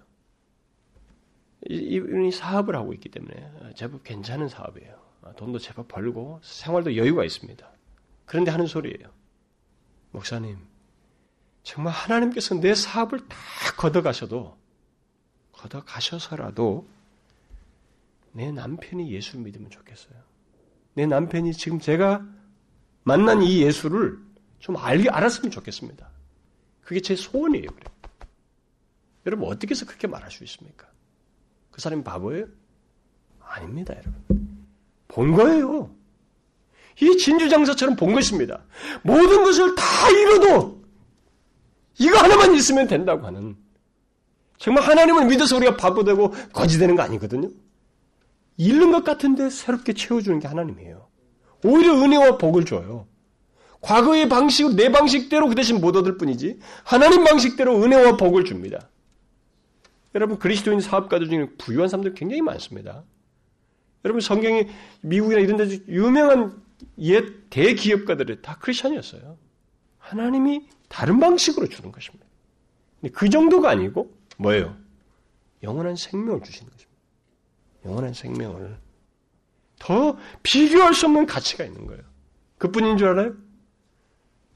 이분이 1.68 2.32
사업을 2.32 2.76
하고 2.76 2.92
있기 2.92 3.08
때문에 3.08 3.72
제법 3.76 4.02
괜찮은 4.04 4.48
사업이에요. 4.48 4.96
돈도 5.36 5.58
제법 5.58 5.88
벌고 5.88 6.40
생활도 6.42 6.96
여유가 6.96 7.24
있습니다. 7.24 7.68
그런데 8.24 8.50
하는 8.50 8.66
소리예요. 8.66 9.10
목사님, 10.10 10.58
정말 11.62 11.92
하나님께서 11.92 12.54
내 12.54 12.74
사업을 12.74 13.28
다 13.28 13.36
걷어가셔도, 13.76 14.56
걷어가셔서라도 15.52 16.88
내 18.32 18.50
남편이 18.50 19.10
예수를 19.12 19.44
믿으면 19.44 19.70
좋겠어요. 19.70 20.16
내 20.98 21.06
남편이 21.06 21.52
지금 21.52 21.78
제가 21.78 22.26
만난 23.04 23.40
이 23.40 23.62
예수를 23.62 24.18
좀 24.58 24.76
알, 24.76 25.08
알았으면 25.08 25.52
좋겠습니다. 25.52 26.10
그게 26.80 27.00
제 27.00 27.14
소원이에요. 27.14 27.68
그래. 27.70 27.84
여러분, 29.24 29.48
어떻게 29.48 29.70
해서 29.70 29.86
그렇게 29.86 30.08
말할 30.08 30.28
수 30.32 30.42
있습니까? 30.42 30.88
그 31.70 31.80
사람이 31.80 32.02
바보예요? 32.02 32.46
아닙니다, 33.40 33.94
여러분. 33.94 34.58
본 35.06 35.34
거예요. 35.34 35.94
이 37.00 37.16
진주장사처럼 37.16 37.94
본 37.94 38.12
것입니다. 38.12 38.64
모든 39.02 39.44
것을 39.44 39.76
다 39.76 40.10
잃어도 40.10 40.82
이거 42.00 42.18
하나만 42.18 42.56
있으면 42.56 42.88
된다고 42.88 43.24
하는 43.24 43.56
정말 44.56 44.82
하나님을 44.82 45.26
믿어서 45.26 45.58
우리가 45.58 45.76
바보되고 45.76 46.32
거지되는 46.52 46.96
거 46.96 47.02
아니거든요. 47.02 47.50
잃는 48.58 48.90
것 48.92 49.04
같은데 49.04 49.48
새롭게 49.48 49.94
채워주는 49.94 50.40
게 50.40 50.46
하나님이에요. 50.46 51.08
오히려 51.64 51.94
은혜와 51.94 52.36
복을 52.36 52.64
줘요. 52.64 53.06
과거의 53.80 54.28
방식으로 54.28 54.74
내 54.74 54.90
방식대로 54.90 55.48
그 55.48 55.54
대신 55.54 55.80
못 55.80 55.96
얻을 55.96 56.18
뿐이지 56.18 56.58
하나님 56.84 57.24
방식대로 57.24 57.82
은혜와 57.82 58.16
복을 58.16 58.44
줍니다. 58.44 58.90
여러분 60.14 60.38
그리스도인 60.38 60.80
사업가들 60.80 61.28
중에 61.28 61.50
부유한 61.58 61.88
사람들 61.88 62.14
굉장히 62.14 62.42
많습니다. 62.42 63.04
여러분 64.04 64.20
성경이 64.20 64.66
미국이나 65.02 65.40
이런 65.40 65.56
데서 65.56 65.80
유명한 65.88 66.60
옛 66.98 67.48
대기업가들이 67.50 68.42
다 68.42 68.58
크리스천이었어요. 68.60 69.38
하나님이 69.98 70.68
다른 70.88 71.20
방식으로 71.20 71.68
주는 71.68 71.92
것입니다. 71.92 72.26
그 73.12 73.28
정도가 73.28 73.70
아니고 73.70 74.12
뭐예요? 74.38 74.76
영원한 75.62 75.94
생명을 75.94 76.42
주시는 76.42 76.70
것입니다. 76.70 76.87
영원한 77.88 78.12
생명을 78.12 78.78
더 79.78 80.18
비교할 80.42 80.94
수 80.94 81.06
없는 81.06 81.26
가치가 81.26 81.64
있는 81.64 81.86
거예요. 81.86 82.02
그뿐인 82.58 82.98
줄 82.98 83.08
알아요? 83.08 83.34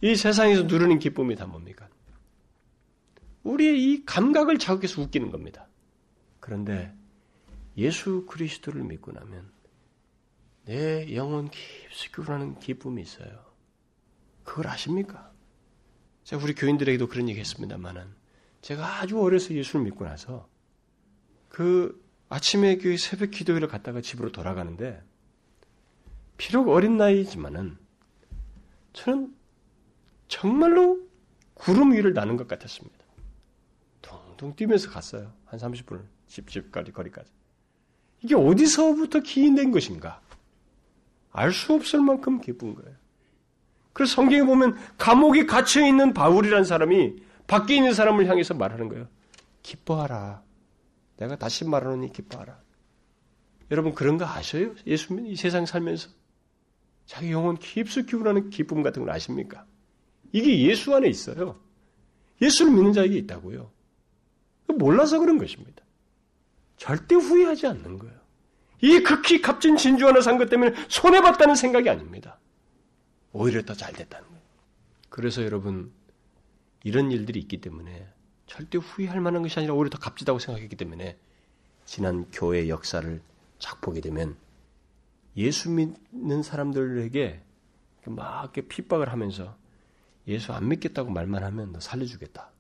이 0.03 0.15
세상에서 0.17 0.65
누르는 0.65 0.99
기쁨이 0.99 1.35
다 1.37 1.47
뭡니까? 1.47 1.89
우리의 3.43 3.83
이 3.83 4.05
감각을 4.05 4.59
자극해서 4.59 5.01
웃기는 5.03 5.31
겁니다. 5.31 5.69
그런데 6.41 6.95
예수 7.77 8.27
그리스도를 8.27 8.83
믿고 8.83 9.13
나면 9.13 9.51
내 10.65 11.15
영혼 11.15 11.51
깊숙이 11.51 12.21
우러나는 12.21 12.59
기쁨이 12.59 13.03
있어요. 13.03 13.45
그걸 14.45 14.69
아십니까? 14.69 15.33
제가 16.25 16.43
우리 16.43 16.55
교인들에게도 16.55 17.09
그런 17.09 17.29
얘기 17.29 17.41
했습니다만은 17.41 18.07
제가 18.61 19.01
아주 19.01 19.21
어려서 19.21 19.55
예수를 19.55 19.85
믿고 19.85 20.05
나서 20.05 20.49
그 21.49 22.02
아침에 22.33 22.79
그 22.79 22.97
새벽 22.97 23.31
기도회를 23.31 23.69
갔다가 23.69 24.01
집으로 24.01 24.33
돌아가는데 24.33 25.03
비록 26.39 26.71
어린 26.71 26.97
나이지만은 26.97 27.77
저는 28.95 29.35
정말로 30.29 30.99
구름 31.53 31.93
위를 31.93 32.15
나는 32.15 32.39
것 32.39 32.49
같았습니다. 32.49 32.97
둥둥 34.01 34.57
뛰면서 34.57 34.91
갔어요. 34.91 35.31
한 35.45 35.61
30분을 35.61 36.01
집집까지 36.27 36.93
거리까지. 36.93 37.31
이게 38.23 38.35
어디서부터 38.35 39.21
기인된 39.21 39.71
것인가? 39.71 40.23
알 41.33 41.53
수 41.53 41.75
없을 41.75 42.01
만큼 42.01 42.41
기쁜 42.41 42.75
거예요. 42.75 42.97
그래서 43.93 44.15
성경에 44.15 44.43
보면 44.43 44.79
감옥에 44.97 45.45
갇혀 45.45 45.87
있는 45.87 46.15
바울이라는 46.15 46.65
사람이 46.65 47.23
밖에 47.47 47.77
있는 47.77 47.93
사람을 47.93 48.27
향해서 48.27 48.55
말하는 48.55 48.89
거예요. 48.89 49.07
기뻐하라. 49.63 50.43
내가 51.17 51.37
다시 51.37 51.65
말하노니 51.65 52.13
기뻐하라. 52.13 52.61
여러분 53.71 53.95
그런 53.95 54.19
거 54.19 54.27
아셔요? 54.27 54.75
예수님 54.87 55.27
이 55.27 55.37
세상 55.37 55.67
살면서 55.67 56.11
자기 57.07 57.31
영혼 57.33 57.57
깊숙이 57.57 58.17
우라는 58.17 58.51
기쁨 58.51 58.83
같은 58.83 59.03
걸 59.05 59.11
아십니까? 59.13 59.67
이게 60.33 60.61
예수 60.63 60.95
안에 60.95 61.09
있어요. 61.09 61.61
예수를 62.41 62.73
믿는 62.73 62.93
자에게 62.93 63.17
있다고요. 63.19 63.71
몰라서 64.79 65.19
그런 65.19 65.39
것입니다. 65.39 65.85
절대 66.77 67.15
후회하지 67.15 67.67
않는 67.67 67.99
거예요. 67.99 68.21
이 68.81 69.01
극히 69.01 69.41
값진 69.41 69.77
진주 69.77 70.07
하나 70.07 70.21
산 70.21 70.39
것 70.39 70.49
때문에 70.51 70.73
손해봤다는 70.89 71.55
생각이 71.55 71.89
아닙니다. 71.89 72.41
오히려 73.33 73.63
더 73.63 73.75
잘 73.75 73.93
됐다는 73.93 74.27
거예요. 74.29 74.43
그래서 75.09 75.45
여러분, 75.45 75.93
이런 76.85 77.13
일들이 77.13 77.39
있기 77.41 77.61
때문에 77.61 78.07
절대 78.47 78.79
후회할 78.79 79.21
만한 79.21 79.43
것이 79.43 79.59
아니라 79.59 79.75
오히려 79.75 79.91
더 79.91 79.99
값지다고 79.99 80.39
생각했기 80.39 80.77
때문에 80.77 81.19
지난 81.85 82.27
교회 82.33 82.69
역사를 82.69 83.21
쫙 83.59 83.81
보게 83.81 84.01
되면 84.01 84.37
예수 85.37 85.71
믿는 85.71 86.43
사람들에게 86.43 87.43
막 88.07 88.43
이렇게 88.43 88.63
핍박을 88.63 89.11
하면서 89.11 89.57
예수 90.27 90.53
안 90.53 90.69
믿겠다고 90.69 91.11
말만 91.11 91.43
하면 91.45 91.73
너 91.73 91.81
살려주겠다. 91.81 92.51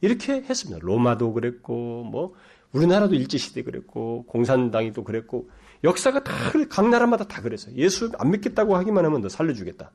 이렇게 0.00 0.34
했습니다. 0.42 0.78
로마도 0.84 1.32
그랬고, 1.32 2.04
뭐, 2.04 2.34
우리나라도 2.72 3.14
일제시대 3.14 3.62
그랬고, 3.62 4.24
공산당이 4.26 4.92
또 4.92 5.04
그랬고, 5.04 5.48
역사가 5.84 6.22
다, 6.22 6.32
각 6.68 6.88
나라마다 6.88 7.24
다 7.24 7.40
그랬어요. 7.40 7.74
예수 7.76 8.10
안 8.18 8.30
믿겠다고 8.30 8.76
하기만 8.76 9.04
하면 9.04 9.20
너 9.22 9.28
살려주겠다. 9.28 9.90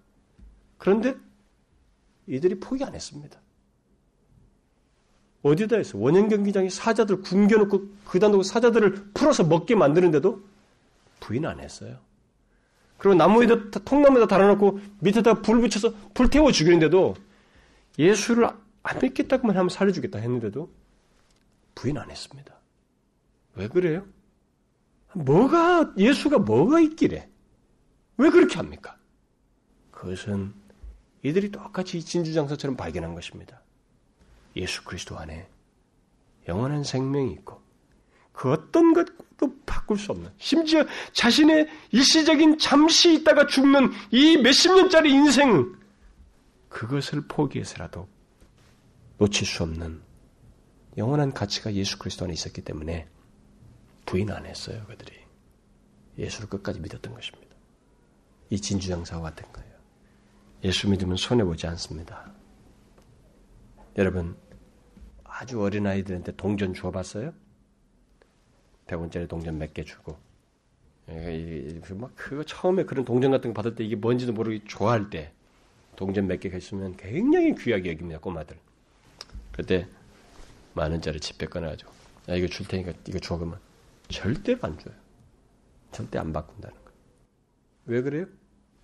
그런데 0.78 1.16
이들이 2.28 2.60
포기 2.60 2.84
안 2.84 2.96
했습니다. 2.96 3.40
어디다 5.44 5.78
했어? 5.78 5.98
원형 5.98 6.30
경기장에 6.30 6.70
사자들 6.70 7.22
굶겨놓고 7.22 7.88
그다 8.06 8.28
놓고 8.28 8.44
사자들을 8.44 9.12
풀어서 9.14 9.44
먹게 9.44 9.76
만드는데도 9.76 10.44
부인 11.20 11.46
안 11.46 11.60
했어요. 11.60 11.98
그리고 12.98 13.16
나무에다 13.16 13.80
통나무에다 13.84 14.28
달아놓고 14.28 14.80
밑에다 15.00 15.42
불 15.42 15.62
붙여서 15.62 15.94
불 16.14 16.30
태워 16.30 16.52
죽이는데도 16.52 17.16
예수를 17.98 18.48
안 18.84 19.00
믿겠다고만 19.00 19.58
하면 19.58 19.70
살려주겠다 19.70 20.20
했는데도 20.20 20.72
부인 21.74 21.98
안 21.98 22.12
했습니다. 22.12 22.54
왜 23.56 23.68
그래요? 23.68 24.06
뭐가 25.14 25.94
예수가 25.98 26.40
뭐가 26.40 26.80
있기래? 26.80 27.28
왜 28.18 28.30
그렇게 28.30 28.56
합니까? 28.58 28.98
그것은 29.90 30.54
이들이 31.24 31.52
똑같이 31.52 32.04
진주장사처럼 32.04 32.78
발견한 32.78 33.16
것입니다. 33.16 33.61
예수 34.56 34.84
그리스도 34.84 35.18
안에 35.18 35.48
영원한 36.48 36.84
생명이 36.84 37.32
있고 37.34 37.62
그 38.32 38.52
어떤 38.52 38.94
것도 38.94 39.56
바꿀 39.66 39.98
수 39.98 40.12
없는 40.12 40.32
심지어 40.38 40.86
자신의 41.14 41.68
일시적인 41.92 42.58
잠시 42.58 43.14
있다가 43.16 43.48
죽는 43.48 43.92
이 44.12 44.38
몇십 44.38 44.74
년짜리 44.74 45.12
인생 45.12 45.76
그것을 46.70 47.28
포기해서라도 47.28 48.08
놓칠 49.18 49.46
수 49.46 49.64
없는 49.64 50.02
영원한 50.98 51.34
가치가 51.34 51.74
예수 51.74 52.00
그리스도 52.00 52.26
안에 52.26 52.34
있었기 52.34 52.62
때문에 52.62 53.08
부인 54.06 54.32
안 54.32 54.46
했어요 54.46 54.84
그들이 54.88 55.22
예수를 56.18 56.50
끝까지 56.50 56.80
믿었던 56.80 57.14
것입니다. 57.14 57.56
이 58.50 58.60
진주장사와 58.60 59.22
같은 59.22 59.52
거예요. 59.52 59.72
예수 60.64 60.90
믿으면 60.90 61.18
손해보지 61.18 61.68
않습니다. 61.68 62.32
여러분, 63.98 64.36
아주 65.42 65.60
어린 65.60 65.88
아이들한테 65.88 66.34
동전 66.36 66.72
주어봤어요? 66.72 67.34
100원짜리 68.86 69.28
동전 69.28 69.58
몇 69.58 69.74
개 69.74 69.84
주고. 69.84 70.16
막 71.96 72.16
그거 72.16 72.44
처음에 72.44 72.84
그런 72.86 73.04
동전 73.04 73.32
같은 73.32 73.50
거 73.50 73.56
받을 73.56 73.74
때 73.74 73.84
이게 73.84 73.96
뭔지도 73.96 74.34
모르고 74.34 74.64
좋아할 74.68 75.10
때 75.10 75.34
동전 75.96 76.28
몇 76.28 76.40
개가 76.40 76.58
있으면 76.58 76.96
굉장히 76.96 77.56
귀하게 77.56 77.90
여깁니다, 77.90 78.20
꼬마들. 78.20 78.56
그때 79.52 79.88
만 80.76 80.92
원짜리 80.92 81.20
지폐 81.20 81.48
꺼내가지고 81.48 81.92
야 82.30 82.36
이거 82.36 82.46
줄 82.46 82.68
테니까 82.68 82.94
이거 83.08 83.18
줘 83.18 83.36
그러면 83.36 83.60
절대로 84.10 84.60
안 84.62 84.78
줘요. 84.78 84.94
절대 85.92 86.20
안 86.20 86.32
바꾼다는 86.32 86.76
거예요. 86.76 86.92
왜 87.88 88.02
그래요? 88.04 88.28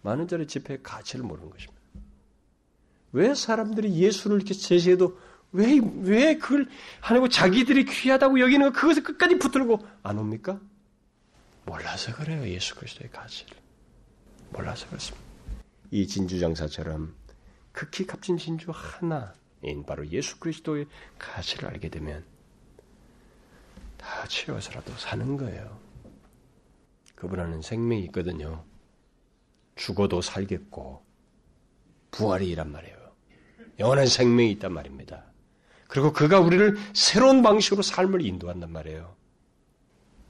만 0.02 0.18
원짜리 0.18 0.48
지폐의 0.48 0.82
가치를 0.82 1.24
모르는 1.24 1.52
것입니다. 1.52 1.80
왜 3.12 3.36
사람들이 3.36 3.94
예수를 3.96 4.38
이렇게 4.38 4.56
제시해도 4.56 5.20
왜, 5.52 5.80
왜 6.02 6.38
그걸 6.38 6.68
하고 7.00 7.30
자기들이 7.30 7.86
귀하다고 7.86 8.40
여기는 8.40 8.72
거 8.72 8.80
그것을 8.80 9.04
끝까지 9.04 9.40
붙들고 9.40 9.86
안 10.04 10.18
옵니까? 10.18 10.60
몰라서 11.66 12.14
그래요. 12.16 12.48
예수 12.48 12.76
그리스도의 12.76 13.12
가치를. 13.12 13.58
몰라서 14.52 14.88
그렇습니다. 14.88 15.26
이 15.92 16.08
진주장사처럼 16.08 17.16
극히 17.72 18.06
값진 18.06 18.38
진주 18.38 18.72
하나인 18.72 19.86
바로 19.86 20.08
예수 20.08 20.40
그리스도의 20.40 20.88
가치를 21.18 21.70
알게 21.70 21.90
되면 21.90 22.26
다 23.98 24.26
채워서라도 24.28 24.94
사는 24.94 25.38
거예요. 25.38 25.80
그분 27.16 27.40
안는 27.40 27.62
생명이 27.62 28.04
있거든요. 28.06 28.64
죽어도 29.76 30.22
살겠고 30.22 31.06
부활이 32.12 32.54
란 32.56 32.72
말이에요. 32.72 32.98
영원한 33.80 34.08
생명이 34.08 34.52
있단 34.54 34.72
말입니다. 34.72 35.26
그리고 35.88 36.12
그가 36.12 36.40
우리를 36.40 36.76
새로운 36.94 37.42
방식으로 37.42 37.82
삶을 37.82 38.26
인도한단 38.26 38.72
말이에요. 38.72 39.16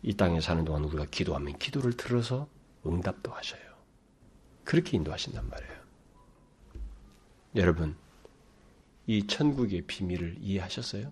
이 0.04 0.14
땅에 0.16 0.40
사는 0.40 0.64
동안 0.64 0.84
우리가 0.84 1.06
기도하면 1.06 1.58
기도를 1.58 1.94
들어서 1.94 2.48
응답도 2.86 3.32
하셔요. 3.32 3.62
그렇게 4.64 4.98
인도하신단 4.98 5.50
말이에요. 5.50 5.78
여러분, 7.56 7.96
이 9.08 9.26
천국의 9.26 9.84
비밀을 9.88 10.38
이해하셨어요? 10.40 11.12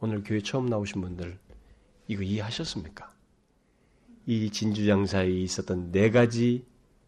오늘 0.00 0.22
교회 0.24 0.40
처음 0.40 0.66
나오신 0.66 1.00
분들 1.00 1.38
이거 2.08 2.22
이해하셨습니까? 2.22 3.12
이 4.26 4.50
진주장사에 4.50 5.30
있었던 5.30 5.92
네 5.92 6.10
가지 6.10 6.66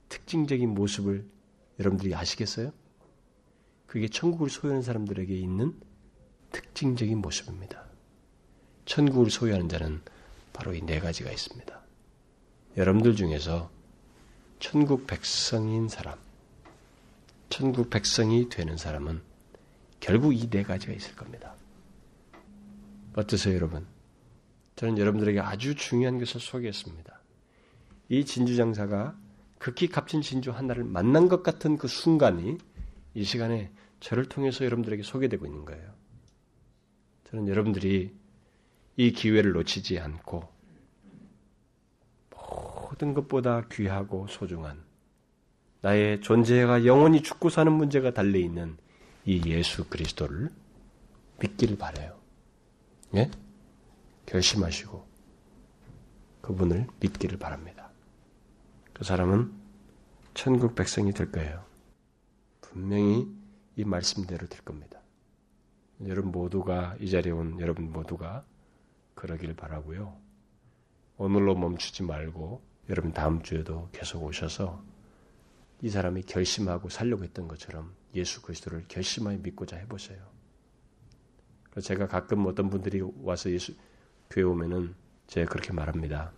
특징적인 0.08 0.74
모습을 0.74 1.28
여러분들이 1.78 2.14
아시겠어요? 2.14 2.72
그게 3.94 4.08
천국을 4.08 4.50
소유하는 4.50 4.82
사람들에게 4.82 5.32
있는 5.32 5.72
특징적인 6.50 7.16
모습입니다. 7.18 7.84
천국을 8.86 9.30
소유하는 9.30 9.68
자는 9.68 10.00
바로 10.52 10.74
이 10.74 10.80
네 10.84 10.98
가지가 10.98 11.30
있습니다. 11.30 11.80
여러분들 12.76 13.14
중에서 13.14 13.70
천국 14.58 15.06
백성인 15.06 15.88
사람, 15.88 16.18
천국 17.48 17.88
백성이 17.88 18.48
되는 18.48 18.76
사람은 18.76 19.22
결국 20.00 20.34
이 20.34 20.50
네 20.50 20.64
가지가 20.64 20.92
있을 20.92 21.14
겁니다. 21.14 21.54
어떠세요, 23.14 23.54
여러분? 23.54 23.86
저는 24.74 24.98
여러분들에게 24.98 25.38
아주 25.38 25.76
중요한 25.76 26.18
것을 26.18 26.40
소개했습니다. 26.40 27.20
이 28.08 28.24
진주 28.24 28.56
장사가 28.56 29.16
극히 29.58 29.86
값진 29.86 30.20
진주 30.20 30.50
하나를 30.50 30.82
만난 30.82 31.28
것 31.28 31.44
같은 31.44 31.78
그 31.78 31.86
순간이 31.86 32.58
이 33.14 33.22
시간에 33.22 33.70
저를 34.04 34.26
통해서 34.26 34.66
여러분들에게 34.66 35.02
소개되고 35.02 35.46
있는 35.46 35.64
거예요. 35.64 35.90
저는 37.24 37.48
여러분들이 37.48 38.14
이 38.98 39.12
기회를 39.12 39.52
놓치지 39.52 39.98
않고 39.98 40.46
모든 42.30 43.14
것보다 43.14 43.66
귀하고 43.72 44.26
소중한 44.26 44.84
나의 45.80 46.20
존재가 46.20 46.84
영원히 46.84 47.22
죽고 47.22 47.48
사는 47.48 47.72
문제가 47.72 48.12
달려 48.12 48.38
있는 48.38 48.76
이 49.24 49.40
예수 49.46 49.88
그리스도를 49.88 50.50
믿기를 51.40 51.78
바래요. 51.78 52.20
예? 53.14 53.30
결심하시고 54.26 55.02
그분을 56.42 56.88
믿기를 57.00 57.38
바랍니다. 57.38 57.90
그 58.92 59.02
사람은 59.02 59.50
천국 60.34 60.74
백성이 60.74 61.12
될 61.12 61.32
거예요. 61.32 61.64
분명히 62.60 63.43
이 63.76 63.84
말씀대로 63.84 64.46
될 64.46 64.60
겁니다. 64.62 65.00
여러분 66.06 66.32
모두가 66.32 66.96
이 67.00 67.10
자리에 67.10 67.32
온 67.32 67.60
여러분 67.60 67.92
모두가 67.92 68.44
그러길 69.14 69.54
바라고요. 69.54 70.16
오늘로 71.16 71.54
멈추지 71.54 72.02
말고 72.02 72.62
여러분 72.88 73.12
다음 73.12 73.42
주에도 73.42 73.88
계속 73.92 74.22
오셔서 74.24 74.84
이 75.82 75.88
사람이 75.88 76.22
결심하고 76.22 76.88
살려고 76.88 77.24
했던 77.24 77.48
것처럼 77.48 77.94
예수 78.14 78.42
그리스도를 78.42 78.84
결심하여 78.88 79.38
믿고자 79.38 79.76
해보세요. 79.76 80.18
제가 81.80 82.06
가끔 82.06 82.46
어떤 82.46 82.70
분들이 82.70 83.00
와서 83.22 83.50
예수 83.50 83.74
교회 84.30 84.44
오면은 84.44 84.94
제가 85.26 85.50
그렇게 85.50 85.72
말합니다. 85.72 86.32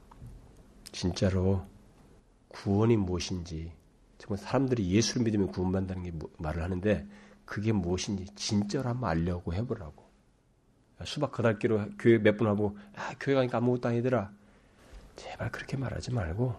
진짜로 0.92 1.66
구원이 2.48 2.96
무엇인지 2.96 3.72
정말 4.18 4.38
사람들이 4.38 4.90
예수를 4.90 5.24
믿으면 5.24 5.48
구원받는다는 5.48 6.02
게 6.04 6.10
뭐, 6.10 6.30
말을 6.38 6.62
하는데 6.62 7.06
그게 7.46 7.72
무엇인지 7.72 8.26
진짜로 8.34 8.90
한번 8.90 9.08
알려고 9.10 9.54
해보라고. 9.54 10.04
수박 11.04 11.32
거달기로 11.32 11.90
교회 11.98 12.18
몇분 12.18 12.46
하고 12.46 12.76
아, 12.96 13.14
교회 13.20 13.34
가니까 13.34 13.58
아무것도 13.58 13.88
아니더라. 13.88 14.30
제발 15.14 15.50
그렇게 15.50 15.76
말하지 15.76 16.12
말고 16.12 16.54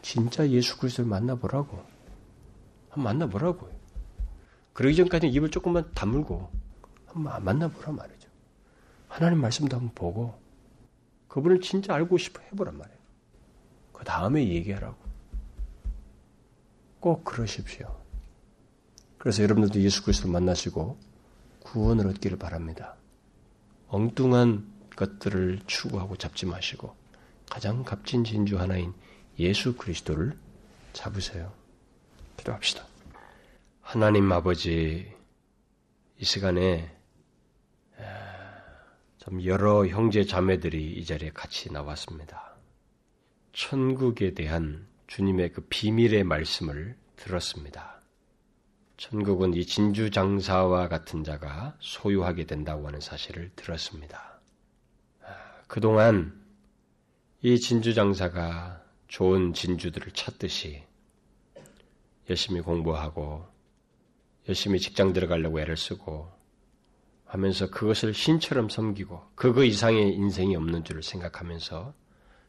진짜 0.00 0.48
예수 0.48 0.78
그리스도를 0.78 1.10
만나보라고. 1.10 1.84
한번 2.88 3.04
만나보라고요. 3.04 3.76
그러기 4.72 4.96
전까지 4.96 5.28
입을 5.28 5.50
조금만 5.50 5.90
다물고 5.92 6.50
한번 7.06 7.44
만나보라 7.44 7.92
말이죠. 7.92 8.28
하나님 9.08 9.40
말씀도 9.40 9.76
한번 9.76 9.94
보고 9.94 10.40
그분을 11.26 11.60
진짜 11.60 11.94
알고 11.94 12.16
싶어 12.16 12.40
해보란 12.42 12.78
말이에요. 12.78 12.98
그 13.92 14.04
다음에 14.04 14.46
얘기하라고. 14.46 14.96
꼭 17.00 17.24
그러십시오. 17.24 17.94
그래서 19.18 19.42
여러분들도 19.42 19.80
예수 19.80 20.02
그리스도를 20.02 20.32
만나시고 20.32 20.98
구원을 21.60 22.06
얻기를 22.06 22.38
바랍니다. 22.38 22.96
엉뚱한 23.88 24.72
것들을 24.96 25.60
추구하고 25.66 26.16
잡지 26.16 26.46
마시고 26.46 26.94
가장 27.50 27.84
값진 27.84 28.24
진주 28.24 28.58
하나인 28.58 28.94
예수 29.38 29.76
그리스도를 29.76 30.38
잡으세요. 30.92 31.52
기도합시다. 32.36 32.84
하나님 33.80 34.30
아버지, 34.32 35.12
이 36.18 36.24
시간에 36.24 36.94
참 39.18 39.44
여러 39.44 39.86
형제 39.86 40.24
자매들이 40.24 40.92
이 40.94 41.04
자리에 41.04 41.30
같이 41.30 41.72
나왔습니다. 41.72 42.56
천국에 43.52 44.34
대한 44.34 44.86
주님의 45.06 45.52
그 45.52 45.62
비밀의 45.68 46.24
말씀을 46.24 46.96
들었습니다. 47.16 47.97
천국은 48.98 49.54
이 49.54 49.64
진주 49.64 50.10
장사와 50.10 50.88
같은 50.88 51.22
자가 51.22 51.76
소유하게 51.78 52.46
된다고 52.46 52.88
하는 52.88 53.00
사실을 53.00 53.48
들었습니다. 53.54 54.40
그동안 55.68 56.36
이 57.40 57.60
진주 57.60 57.94
장사가 57.94 58.82
좋은 59.06 59.54
진주들을 59.54 60.10
찾듯이 60.14 60.82
열심히 62.28 62.60
공부하고 62.60 63.46
열심히 64.48 64.80
직장 64.80 65.12
들어가려고 65.12 65.60
애를 65.60 65.76
쓰고 65.76 66.28
하면서 67.24 67.70
그것을 67.70 68.12
신처럼 68.12 68.68
섬기고 68.68 69.30
그거 69.36 69.62
이상의 69.62 70.12
인생이 70.14 70.56
없는 70.56 70.82
줄을 70.82 71.04
생각하면서 71.04 71.94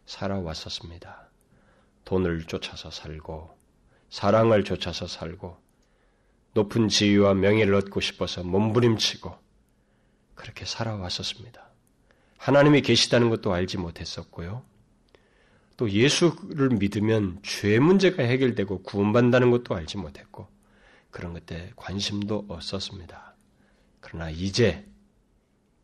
살아왔었습니다. 0.07 1.29
돈을 2.05 2.45
쫓아서 2.45 2.89
살고 2.89 3.55
사랑을 4.09 4.63
쫓아서 4.63 5.05
살고 5.05 5.68
높은 6.53 6.87
지위와 6.87 7.33
명예를 7.35 7.73
얻고 7.75 7.99
싶어서 8.01 8.43
몸부림치고 8.43 9.35
그렇게 10.35 10.65
살아왔었습니다. 10.65 11.69
하나님이 12.37 12.81
계시다는 12.81 13.29
것도 13.29 13.53
알지 13.53 13.77
못했었고요. 13.77 14.63
또 15.77 15.89
예수를 15.89 16.69
믿으면 16.69 17.39
죄 17.43 17.79
문제가 17.79 18.23
해결되고 18.23 18.83
구원받는다는 18.83 19.51
것도 19.51 19.75
알지 19.75 19.97
못했고 19.97 20.47
그런 21.11 21.33
것에 21.33 21.71
관심도 21.75 22.45
없었습니다. 22.47 23.35
그러나 23.99 24.29
이제 24.29 24.85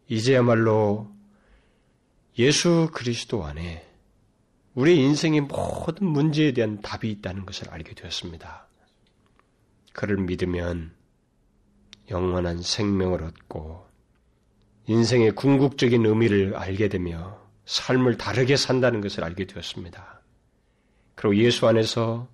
이제야말로 0.07 1.13
예수 2.37 2.89
그리스도 2.93 3.43
안에 3.45 3.85
우리 4.73 4.97
인생의 4.97 5.41
모든 5.41 6.07
문제에 6.07 6.51
대한 6.51 6.81
답이 6.81 7.09
있다는 7.09 7.45
것을 7.45 7.69
알게 7.69 7.95
되었습니다. 7.95 8.67
그를 9.95 10.17
믿으면 10.17 10.91
영원한 12.11 12.61
생명을 12.61 13.23
얻고 13.23 13.85
인생의 14.87 15.31
궁극적인 15.31 16.05
의미를 16.05 16.55
알게 16.55 16.89
되며 16.89 17.39
삶을 17.65 18.17
다르게 18.17 18.57
산다는 18.57 19.01
것을 19.01 19.23
알게 19.23 19.47
되었습니다. 19.47 20.21
그리고 21.15 21.35
예수 21.37 21.67
안에서 21.67 22.27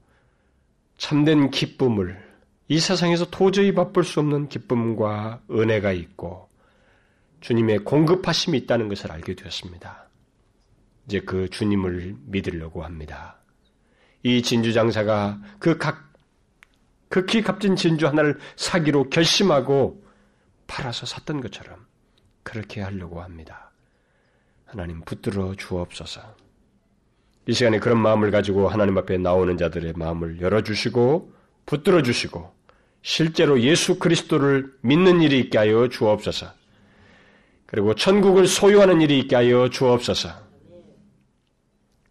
참된 0.97 1.49
기쁨을 1.51 2.21
이 2.67 2.79
세상에서 2.79 3.29
도저히 3.29 3.71
맛볼 3.71 4.03
수 4.03 4.19
없는 4.19 4.49
기쁨과 4.49 5.41
은혜가 5.49 5.93
있고 5.93 6.49
주님의 7.41 7.79
공급하심이 7.79 8.57
있다는 8.57 8.89
것을 8.89 9.11
알게 9.11 9.35
되었습니다. 9.35 10.09
이제 11.05 11.19
그 11.21 11.49
주님을 11.49 12.15
믿으려고 12.25 12.83
합니다. 12.83 13.37
이 14.23 14.41
진주 14.41 14.73
장사가 14.73 15.39
그 15.59 15.77
각, 15.77 16.10
극히 17.11 17.41
값진 17.41 17.75
진주 17.75 18.07
하나를 18.07 18.39
사기로 18.55 19.09
결심하고 19.09 20.01
팔아서 20.65 21.05
샀던 21.05 21.41
것처럼 21.41 21.85
그렇게 22.41 22.81
하려고 22.81 23.21
합니다. 23.21 23.71
하나님 24.65 25.01
붙들어 25.01 25.53
주옵소서. 25.55 26.21
이 27.47 27.53
시간에 27.53 27.79
그런 27.79 27.99
마음을 27.99 28.31
가지고 28.31 28.69
하나님 28.69 28.97
앞에 28.97 29.17
나오는 29.17 29.57
자들의 29.57 29.93
마음을 29.97 30.39
열어주시고 30.39 31.33
붙들어 31.65 32.01
주시고 32.01 32.53
실제로 33.01 33.59
예수 33.59 33.99
그리스도를 33.99 34.73
믿는 34.81 35.21
일이 35.21 35.39
있게 35.39 35.57
하여 35.57 35.89
주옵소서. 35.89 36.47
그리고 37.65 37.93
천국을 37.93 38.47
소유하는 38.47 39.01
일이 39.01 39.19
있게 39.19 39.35
하여 39.35 39.69
주옵소서. 39.69 40.29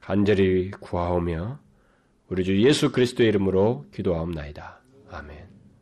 간절히 0.00 0.70
구하오며 0.72 1.58
우리 2.28 2.44
주 2.44 2.60
예수 2.60 2.92
그리스도의 2.92 3.30
이름으로 3.30 3.86
기도하옵나이다. 3.94 4.79
아멘. 5.10 5.49